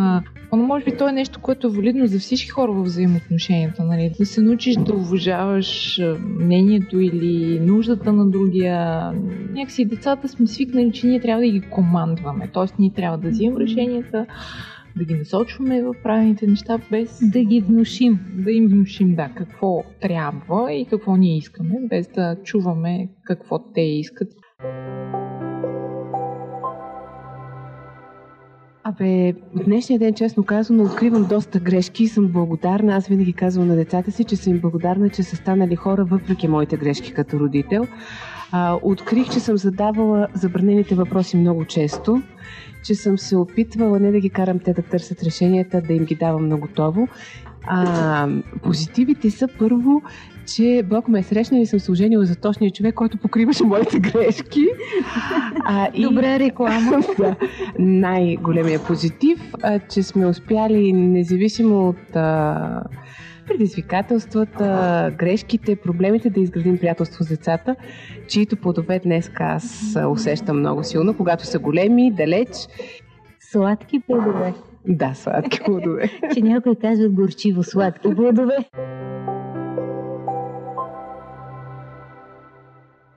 Но 0.53 0.57
може 0.57 0.85
би 0.85 0.97
то 0.97 1.09
е 1.09 1.11
нещо, 1.11 1.39
което 1.41 1.67
е 1.67 1.69
валидно 1.69 2.07
за 2.07 2.19
всички 2.19 2.49
хора 2.49 2.71
в 2.71 2.83
взаимоотношенията. 2.83 3.83
Нали? 3.83 4.11
Да 4.19 4.25
се 4.25 4.41
научиш 4.41 4.75
да 4.75 4.93
уважаваш 4.93 6.01
мнението 6.39 6.99
или 6.99 7.59
нуждата 7.59 8.13
на 8.13 8.29
другия. 8.29 9.11
Някакси 9.53 9.85
децата 9.85 10.27
сме 10.27 10.47
свикнали, 10.47 10.91
че 10.91 11.07
ние 11.07 11.19
трябва 11.19 11.41
да 11.41 11.49
ги 11.49 11.61
командваме. 11.61 12.49
Тоест, 12.53 12.79
ние 12.79 12.93
трябва 12.93 13.17
да 13.17 13.29
взимем 13.29 13.57
решенията, 13.57 14.25
да 14.97 15.03
ги 15.03 15.13
насочваме 15.13 15.83
в 15.83 15.93
правилните 16.03 16.47
неща, 16.47 16.79
без 16.91 17.19
да 17.31 17.43
ги 17.43 17.61
внушим. 17.61 18.19
Да 18.33 18.51
им 18.51 18.67
внушим, 18.67 19.15
да, 19.15 19.29
какво 19.35 19.83
трябва 20.01 20.73
и 20.73 20.85
какво 20.85 21.15
ние 21.15 21.37
искаме, 21.37 21.75
без 21.89 22.07
да 22.07 22.35
чуваме 22.43 23.09
какво 23.25 23.59
те 23.73 23.81
искат. 23.81 24.27
Абе, 28.83 29.33
в 29.55 29.63
днешния 29.65 29.99
ден, 29.99 30.13
честно 30.13 30.43
казано, 30.43 30.83
откривам 30.83 31.25
доста 31.25 31.59
грешки 31.59 32.03
и 32.03 32.07
съм 32.07 32.27
благодарна. 32.27 32.95
Аз 32.95 33.07
винаги 33.07 33.33
казвам 33.33 33.67
на 33.67 33.75
децата 33.75 34.11
си, 34.11 34.23
че 34.23 34.35
съм 34.35 34.59
благодарна, 34.59 35.09
че 35.09 35.23
са 35.23 35.35
станали 35.35 35.75
хора, 35.75 36.05
въпреки 36.05 36.47
моите 36.47 36.77
грешки 36.77 37.13
като 37.13 37.39
родител. 37.39 37.87
А, 38.51 38.77
открих, 38.81 39.29
че 39.29 39.39
съм 39.39 39.57
задавала 39.57 40.27
забранените 40.33 40.95
въпроси 40.95 41.37
много 41.37 41.65
често, 41.65 42.21
че 42.83 42.95
съм 42.95 43.17
се 43.17 43.37
опитвала 43.37 43.99
не 43.99 44.11
да 44.11 44.19
ги 44.19 44.29
карам 44.29 44.59
те 44.59 44.73
да 44.73 44.81
търсят 44.81 45.23
решенията, 45.23 45.81
да 45.81 45.93
им 45.93 46.05
ги 46.05 46.15
давам 46.15 46.47
на 46.47 46.57
готово. 46.57 47.07
А, 47.67 48.27
позитивите 48.63 49.31
са 49.31 49.47
първо, 49.59 50.01
че 50.55 50.83
Бог 50.85 51.07
ме 51.07 51.19
е 51.19 51.23
срещнал 51.23 51.59
и 51.59 51.65
съм 51.65 51.79
се 51.79 51.91
оженила 51.91 52.25
за 52.25 52.35
точния 52.35 52.71
човек, 52.71 52.95
който 52.95 53.17
покриваше 53.17 53.63
моите 53.63 53.99
грешки. 53.99 54.65
А, 55.65 55.87
и... 55.93 56.01
Добра 56.01 56.39
реклама. 56.39 57.03
да, 57.17 57.35
най-големия 57.79 58.83
позитив, 58.83 59.53
а, 59.63 59.79
че 59.79 60.03
сме 60.03 60.25
успяли, 60.25 60.93
независимо 60.93 61.89
от 61.89 62.15
а, 62.15 62.83
предизвикателствата, 63.47 65.13
грешките, 65.17 65.75
проблемите 65.75 66.29
да 66.29 66.39
изградим 66.39 66.77
приятелство 66.77 67.23
с 67.23 67.27
децата, 67.27 67.75
чието 68.27 68.57
плодове 68.57 68.99
днес 68.99 69.31
аз 69.39 69.97
усещам 70.09 70.59
много 70.59 70.83
силно, 70.83 71.17
когато 71.17 71.45
са 71.45 71.59
големи, 71.59 72.11
далеч. 72.11 72.49
Сладки 73.39 73.99
плодове. 73.99 74.53
Да, 74.87 75.13
сладки 75.13 75.59
плодове. 75.65 76.09
че 76.33 76.41
някой 76.41 76.75
казва 76.75 77.09
горчиво 77.09 77.63
сладки 77.63 78.15
плодове. 78.15 78.57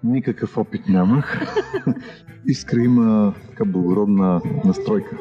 Никакъв 0.05 0.59
опит 0.59 0.89
нямах. 0.89 1.57
Искра 2.47 2.81
има 2.81 3.35
така 3.49 3.65
благородна 3.65 4.41
настройка. 4.65 5.17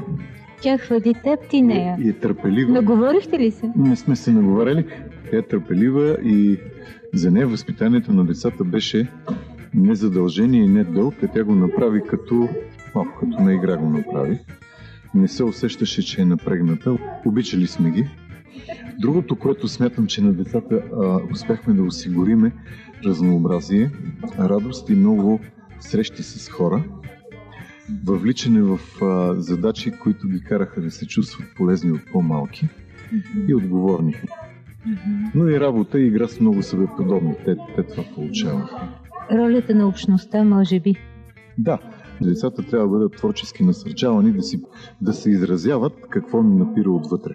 Тя 0.62 0.78
хвали 0.78 1.13
теб, 1.24 1.39
ти 1.50 1.62
нея. 1.62 1.98
И 2.00 2.10
е 2.10 2.13
търпелива. 2.13 2.72
Наговорихте 2.72 3.39
ли 3.39 3.52
се? 3.52 3.72
Не 3.76 3.96
сме 3.96 4.15
се 4.15 4.32
наговорили. 4.32 4.86
Тя 5.32 5.38
е 5.38 5.41
търпелива 5.41 6.17
и 6.24 6.60
за 7.13 7.32
нея 7.32 7.48
възпитанието 7.48 8.13
на 8.13 8.26
децата 8.26 8.63
беше 8.63 9.12
не 9.74 9.96
задължение 9.96 10.63
и 10.63 10.67
не 10.67 10.84
дълг, 10.84 11.13
а 11.24 11.28
тя 11.28 11.43
го 11.43 11.56
направи 11.56 12.02
като 12.08 12.50
малко 12.96 13.19
като 13.19 13.43
на 13.43 13.54
игра 13.54 13.78
го 13.78 13.89
направи. 13.89 14.39
Не 15.15 15.28
се 15.28 15.43
усещаше, 15.43 16.02
че 16.02 16.22
е 16.22 16.26
напрегната. 16.26 16.98
Обичали 17.26 17.67
сме 17.67 17.91
ги. 17.91 18.08
Другото, 19.00 19.36
което 19.36 19.67
смятам, 19.67 20.08
че 20.08 20.24
на 20.24 20.34
децата 20.34 20.76
а, 20.76 21.19
успяхме 21.32 21.74
да 21.74 21.84
осигуриме 21.84 22.52
разнообразие, 23.06 23.92
радост 24.39 24.89
и 24.89 24.96
много 24.96 25.39
срещи 25.80 26.24
с 26.24 26.50
хора, 26.50 26.84
въвличане 28.06 28.62
в 28.62 28.80
а, 29.02 29.42
задачи, 29.42 29.92
които 29.92 30.28
ги 30.28 30.44
караха 30.44 30.82
да 30.82 30.92
се 30.92 31.08
чувстват 31.08 31.48
полезни 31.56 31.92
от 31.92 32.02
по-малки 32.12 32.66
mm-hmm. 32.66 33.50
и 33.50 33.56
отговорни. 33.56 34.13
Mm-hmm. 34.13 35.32
Но 35.36 35.48
и 35.48 35.60
работа 35.60 36.00
и 36.00 36.08
игра 36.08 36.28
с 36.28 36.39
много 36.39 36.63
себеподобни. 36.63 37.36
Те, 37.46 37.56
те 37.76 37.84
това 37.84 38.04
получаваха. 38.16 38.89
Ролята 39.32 39.76
на 39.76 39.88
общността, 39.88 40.44
може 40.44 40.80
би. 40.80 40.96
Да, 41.58 41.80
Децата 42.22 42.63
трябва 42.63 42.86
да 42.86 42.92
бъдат 42.92 43.16
творчески 43.16 43.63
насърчавани 43.63 44.32
да, 44.32 44.42
си, 44.42 44.62
да 45.02 45.13
се 45.13 45.30
изразяват 45.30 45.94
какво 46.10 46.39
им 46.39 46.58
напира 46.58 46.92
отвътре. 46.92 47.34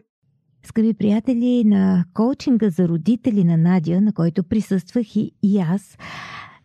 Скъпи 0.62 0.94
приятели, 0.94 1.64
на 1.64 2.04
коучинга 2.14 2.70
за 2.70 2.88
родители 2.88 3.44
на 3.44 3.56
Надя, 3.56 4.00
на 4.00 4.12
който 4.12 4.44
присъствах 4.44 5.16
и, 5.16 5.32
и 5.42 5.58
аз, 5.58 5.98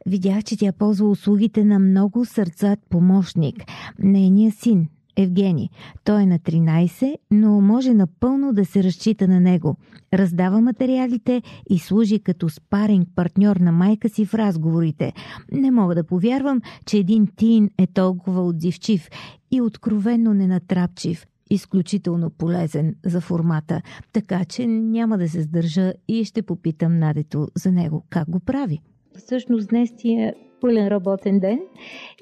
видях, 0.06 0.44
че 0.44 0.58
тя 0.58 0.72
ползва 0.72 1.10
услугите 1.10 1.66
на 1.66 1.80
много 1.80 2.26
сърцат 2.26 2.80
помощник, 2.90 3.56
нейния 4.00 4.52
син, 4.52 4.88
Евгений. 5.16 5.70
Той 6.04 6.22
е 6.22 6.26
на 6.26 6.40
13, 6.40 7.16
но 7.32 7.62
може 7.62 7.94
напълно 7.94 8.54
да 8.54 8.66
се 8.66 8.84
разчита 8.84 9.28
на 9.28 9.40
него. 9.40 9.76
Раздава 10.14 10.62
материалите 10.62 11.42
и 11.70 11.80
служи 11.80 12.20
като 12.20 12.50
спаринг 12.50 13.10
партньор 13.16 13.56
на 13.56 13.72
майка 13.72 14.10
си 14.10 14.26
в 14.26 14.34
разговорите. 14.34 15.14
Не 15.52 15.72
мога 15.72 15.96
да 15.96 16.04
повярвам, 16.04 16.62
че 16.86 16.98
един 16.98 17.28
тин 17.36 17.70
е 17.78 17.88
толкова 17.88 18.46
отзивчив 18.46 19.10
и 19.52 19.62
откровенно 19.62 20.34
ненатрапчив. 20.34 21.26
Изключително 21.50 22.30
полезен 22.30 22.96
за 23.06 23.22
формата, 23.22 23.82
така 24.14 24.46
че 24.46 24.68
няма 24.68 25.18
да 25.18 25.30
се 25.30 25.42
сдържа 25.42 25.94
и 26.08 26.26
ще 26.26 26.42
попитам 26.42 27.00
Надето 27.00 27.48
за 27.56 27.72
него 27.72 28.04
как 28.10 28.30
го 28.30 28.40
прави. 28.40 28.80
Всъщност 29.18 29.70
днес 29.70 29.96
ти 29.96 30.12
е 30.14 30.34
пълен 30.62 30.88
работен 30.88 31.40
ден 31.40 31.60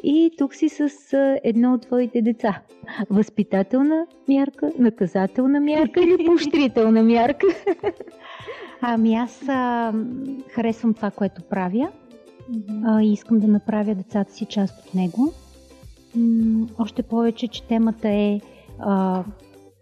и 0.04 0.32
тук 0.38 0.56
си 0.56 0.70
с 0.70 0.90
едно 1.44 1.74
от 1.74 1.82
твоите 1.82 2.22
деца. 2.22 2.62
Възпитателна 3.10 4.06
мярка, 4.30 4.72
наказателна 4.80 5.60
мярка 5.60 6.02
или 6.02 6.26
поощрителна 6.26 7.04
мярка? 7.04 7.48
Ами 8.82 9.16
аз 9.16 9.42
а, 9.48 9.94
харесвам 10.50 10.94
това, 10.94 11.12
което 11.12 11.42
правя 11.42 11.92
а, 12.86 13.02
и 13.02 13.14
искам 13.14 13.40
да 13.40 13.48
направя 13.48 13.96
децата 13.96 14.34
си 14.34 14.46
част 14.46 14.88
от 14.88 14.94
него. 14.96 15.34
М- 16.16 16.68
още 16.78 17.04
повече, 17.04 17.48
че 17.48 17.64
темата 17.64 18.10
е 18.10 18.42
а, 18.82 19.24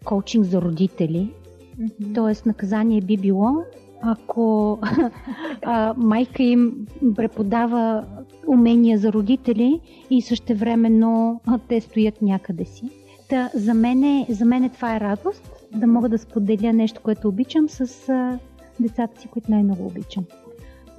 коучинг 0.04 0.44
за 0.44 0.62
родители. 0.62 1.34
Mm-hmm. 1.80 2.14
Тоест 2.14 2.46
наказание 2.46 3.00
би 3.00 3.16
било 3.16 3.64
ако 4.02 4.78
а, 5.62 5.94
майка 5.96 6.42
им 6.42 6.86
преподава 7.16 8.04
умения 8.46 8.98
за 8.98 9.12
родители 9.12 9.80
и 10.10 10.22
същевременно 10.22 11.40
а, 11.46 11.58
те 11.68 11.80
стоят 11.80 12.22
някъде 12.22 12.64
си. 12.64 12.90
Та, 13.28 13.50
за, 13.54 13.74
мен 13.74 14.26
за 14.28 14.44
мен 14.44 14.70
това 14.70 14.96
е 14.96 15.00
радост 15.00 15.52
да 15.74 15.86
мога 15.86 16.08
да 16.08 16.18
споделя 16.18 16.72
нещо, 16.72 17.00
което 17.04 17.28
обичам 17.28 17.68
с 17.68 18.08
а, 18.08 18.38
децата 18.80 19.20
си, 19.20 19.28
които 19.28 19.50
най-много 19.50 19.86
обичам. 19.86 20.24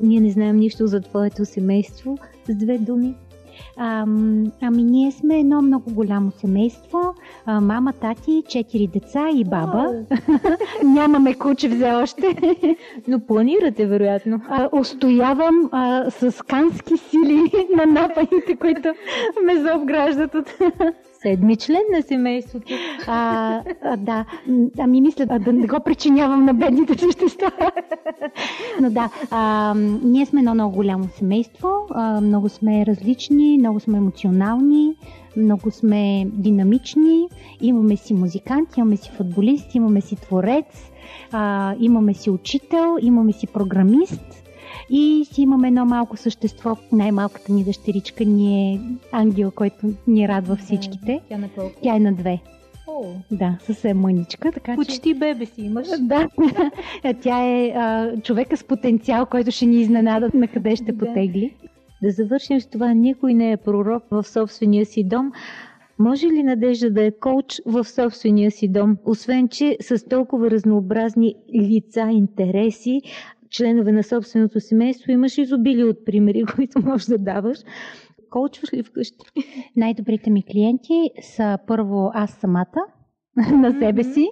Ние 0.02 0.20
не 0.20 0.32
знаем 0.32 0.58
нищо 0.58 0.88
за 0.88 1.02
твоето 1.02 1.46
семейство. 1.46 2.18
С 2.50 2.56
две 2.56 2.78
думи, 2.78 3.16
а, 3.78 4.02
ами 4.62 4.84
ние 4.84 5.12
сме 5.12 5.40
едно 5.40 5.62
много 5.62 5.92
голямо 5.92 6.32
семейство. 6.32 7.16
А, 7.46 7.62
мама, 7.62 7.94
тати, 7.94 8.44
четири 8.50 8.88
деца 8.88 9.30
и 9.34 9.44
баба. 9.44 9.94
Нямаме 10.84 11.34
куче 11.34 11.70
все 11.70 11.92
още. 11.92 12.38
Но 13.08 13.20
планирате, 13.20 13.86
вероятно. 13.86 14.42
А, 14.50 14.70
устоявам 14.72 15.70
а, 15.72 16.12
с 16.12 16.44
кански 16.48 16.98
сили 16.98 17.52
на 17.76 17.86
напаните, 17.86 18.56
които 18.56 18.94
ме 19.46 19.56
заобграждат 19.56 20.36
от 20.36 20.58
седми 21.22 21.56
член 21.56 21.82
на 21.94 22.02
семейството. 22.02 22.74
А, 23.08 23.64
а, 23.84 23.98
да, 23.98 24.26
ами 24.80 25.02
мисля 25.02 25.26
а, 25.30 25.40
да 25.40 25.54
не 25.54 25.68
го 25.68 25.80
причинявам 25.86 26.46
на 26.46 26.54
бедните 26.54 26.98
същества. 26.98 27.52
Но 28.82 28.90
да, 28.90 29.10
а, 29.32 29.74
ние 30.04 30.26
сме 30.26 30.40
едно 30.40 30.54
много 30.54 30.76
голямо 30.76 31.08
семейство, 31.18 31.70
а, 31.90 32.22
много 32.22 32.50
сме 32.50 32.86
различни, 32.86 33.58
много 33.58 33.80
сме 33.80 33.98
емоционални, 33.98 34.96
много 35.38 35.72
сме 35.72 36.28
динамични, 36.34 37.28
имаме 37.62 37.96
си 37.96 38.14
музикант, 38.14 38.78
имаме 38.78 38.98
си 38.98 39.12
футболист, 39.18 39.76
имаме 39.76 40.02
си 40.02 40.16
творец, 40.16 40.92
а, 41.32 41.76
имаме 41.80 42.14
си 42.14 42.30
учител, 42.30 42.98
имаме 43.02 43.32
си 43.32 43.48
програмист, 43.48 44.41
и 44.92 45.26
си 45.26 45.42
имаме 45.42 45.68
едно 45.68 45.86
малко 45.86 46.18
същество. 46.18 46.78
Най-малката 46.92 47.54
ни 47.54 47.64
дъщеричка 47.64 48.26
ни 48.26 48.74
е 48.74 48.82
ангел, 49.12 49.52
който 49.52 49.94
ни 50.08 50.28
радва 50.28 50.56
всичките. 50.56 51.22
Тя, 51.30 51.38
на 51.38 51.50
Тя 51.84 51.96
е 51.96 52.00
на 52.00 52.14
две. 52.14 52.40
О. 52.88 53.04
Да, 53.32 53.58
съвсем 53.62 54.00
мъничка. 54.00 54.52
Така, 54.52 54.76
Почти 54.76 55.14
че... 55.14 55.20
бебе 55.20 55.46
си 55.46 55.62
имаш. 55.62 55.88
Да. 56.00 56.28
Тя 57.22 57.44
е 57.44 57.68
а, 57.70 58.12
човека 58.22 58.58
с 58.58 58.64
потенциал, 58.64 59.26
който 59.26 59.52
ще 59.52 59.66
ни 59.66 59.82
изненада 59.82 60.30
на 60.34 60.48
къде 60.48 60.76
ще 60.76 60.92
да. 60.92 60.98
потегли. 60.98 61.56
Да 62.04 62.12
завършим 62.12 62.62
с 62.62 62.68
това. 62.68 62.94
Никой 62.94 63.34
не 63.34 63.52
е 63.52 63.58
пророк 63.58 64.04
в 64.12 64.24
собствения 64.24 64.86
си 64.86 65.04
дом. 65.04 65.32
Може 66.00 66.28
ли 66.28 66.44
Надежда 66.44 66.92
да 66.92 67.06
е 67.06 67.12
коуч 67.12 67.62
в 67.66 67.86
собствения 67.86 68.52
си 68.52 68.68
дом, 68.68 68.98
освен 69.06 69.48
че 69.48 69.78
с 69.82 70.10
толкова 70.10 70.52
разнообразни 70.52 71.36
лица, 71.54 72.10
интереси, 72.12 73.02
членове 73.52 73.92
на 73.92 74.04
собственото 74.04 74.60
семейство, 74.60 75.12
имаш 75.12 75.38
изобилие 75.38 75.84
от 75.84 76.06
примери, 76.06 76.44
които 76.56 76.82
можеш 76.86 77.06
да 77.06 77.18
даваш. 77.18 77.58
Колчваш 78.30 78.74
ли 78.74 78.84
вкъщи? 78.84 79.26
Най-добрите 79.76 80.30
ми 80.30 80.44
клиенти 80.44 81.10
са 81.22 81.58
първо 81.68 82.12
аз 82.14 82.32
самата 82.32 82.86
на 83.52 83.72
себе 83.80 84.04
си 84.04 84.30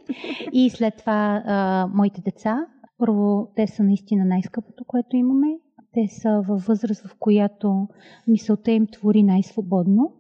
и 0.53 0.69
след 0.69 0.93
това 0.97 1.43
а, 1.45 1.87
моите 1.93 2.21
деца. 2.21 2.65
Първо, 2.97 3.51
те 3.55 3.67
са 3.67 3.83
наистина 3.83 4.25
най-скъпото, 4.25 4.83
което 4.87 5.15
имаме. 5.15 5.47
Те 5.93 6.07
са 6.07 6.41
във 6.47 6.65
възраст, 6.65 7.07
в 7.07 7.15
която 7.19 7.87
мисълта 8.27 8.71
им 8.71 8.87
твори 8.87 9.23
най-свободно. 9.23 10.13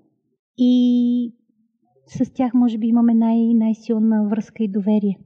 И 0.57 1.33
с 2.07 2.33
тях, 2.33 2.53
може 2.53 2.77
би, 2.77 2.87
имаме 2.87 3.13
най- 3.13 3.53
най-силна 3.53 4.27
връзка 4.27 4.63
и 4.63 4.67
доверие. 4.67 5.19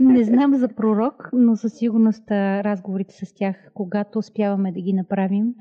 Не 0.00 0.24
знам 0.24 0.54
за 0.54 0.68
пророк, 0.68 1.30
но 1.32 1.56
със 1.56 1.72
сигурност 1.72 2.30
разговорите 2.30 3.26
с 3.26 3.34
тях, 3.34 3.56
когато 3.74 4.18
успяваме 4.18 4.72
да 4.72 4.80
ги 4.80 4.92
направим. 4.92 5.54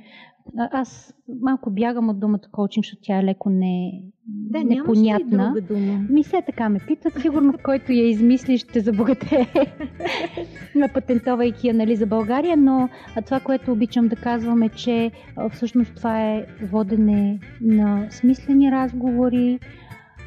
Аз 0.58 1.13
малко 1.41 1.71
бягам 1.71 2.10
от 2.10 2.19
думата 2.19 2.39
коучинг, 2.52 2.86
защото 2.86 3.02
тя 3.02 3.19
е 3.19 3.24
леко 3.24 3.50
не, 3.50 4.04
да, 4.28 4.63
непонятна. 4.63 5.54
Друга 5.54 5.62
дума? 5.62 6.06
Ми 6.10 6.24
се 6.24 6.41
така 6.45 6.69
ме 6.69 6.80
питат. 6.88 7.13
Сигурно, 7.21 7.54
който 7.63 7.91
я 7.91 8.10
измисли, 8.10 8.58
ще 8.58 8.80
забогате 8.80 9.54
напатентовайки 10.76 11.67
я 11.67 11.74
нали, 11.74 11.95
за 11.95 12.06
България, 12.08 12.58
но 12.58 12.89
това, 13.26 13.39
което 13.39 13.71
обичам 13.71 14.08
да 14.08 14.15
казвам 14.15 14.63
е, 14.63 14.69
че 14.69 15.12
всъщност 15.52 15.95
това 15.95 16.21
е 16.21 16.45
водене 16.62 17.39
на 17.62 18.08
смислени 18.10 18.71
разговори, 18.71 19.60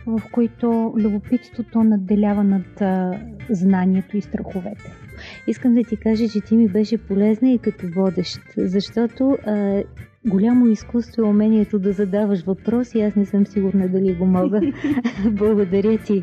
в 0.07 0.23
които 0.33 0.95
любопитството 0.97 1.85
надделява 1.85 2.45
над 2.45 2.81
а, 2.81 3.21
знанието 3.51 4.17
и 4.17 4.21
страховете. 4.21 4.93
Искам 5.47 5.75
да 5.75 5.83
ти 5.83 5.97
кажа, 5.97 6.29
че 6.29 6.41
ти 6.41 6.57
ми 6.57 6.69
беше 6.69 6.99
полезна 6.99 7.51
и 7.51 7.59
като 7.59 7.87
водещ, 7.95 8.41
защото 8.57 9.39
а, 9.47 9.83
голямо 10.27 10.67
изкуство 10.67 11.23
е 11.23 11.29
умението 11.29 11.79
да 11.79 11.93
задаваш 11.93 12.45
въпроси. 12.45 13.01
Аз 13.01 13.17
не 13.17 13.27
съм 13.27 13.47
сигурна 13.47 13.89
дали 13.89 14.15
го 14.15 14.27
мога. 14.27 14.61
Благодаря 15.31 15.99
ти. 15.99 16.23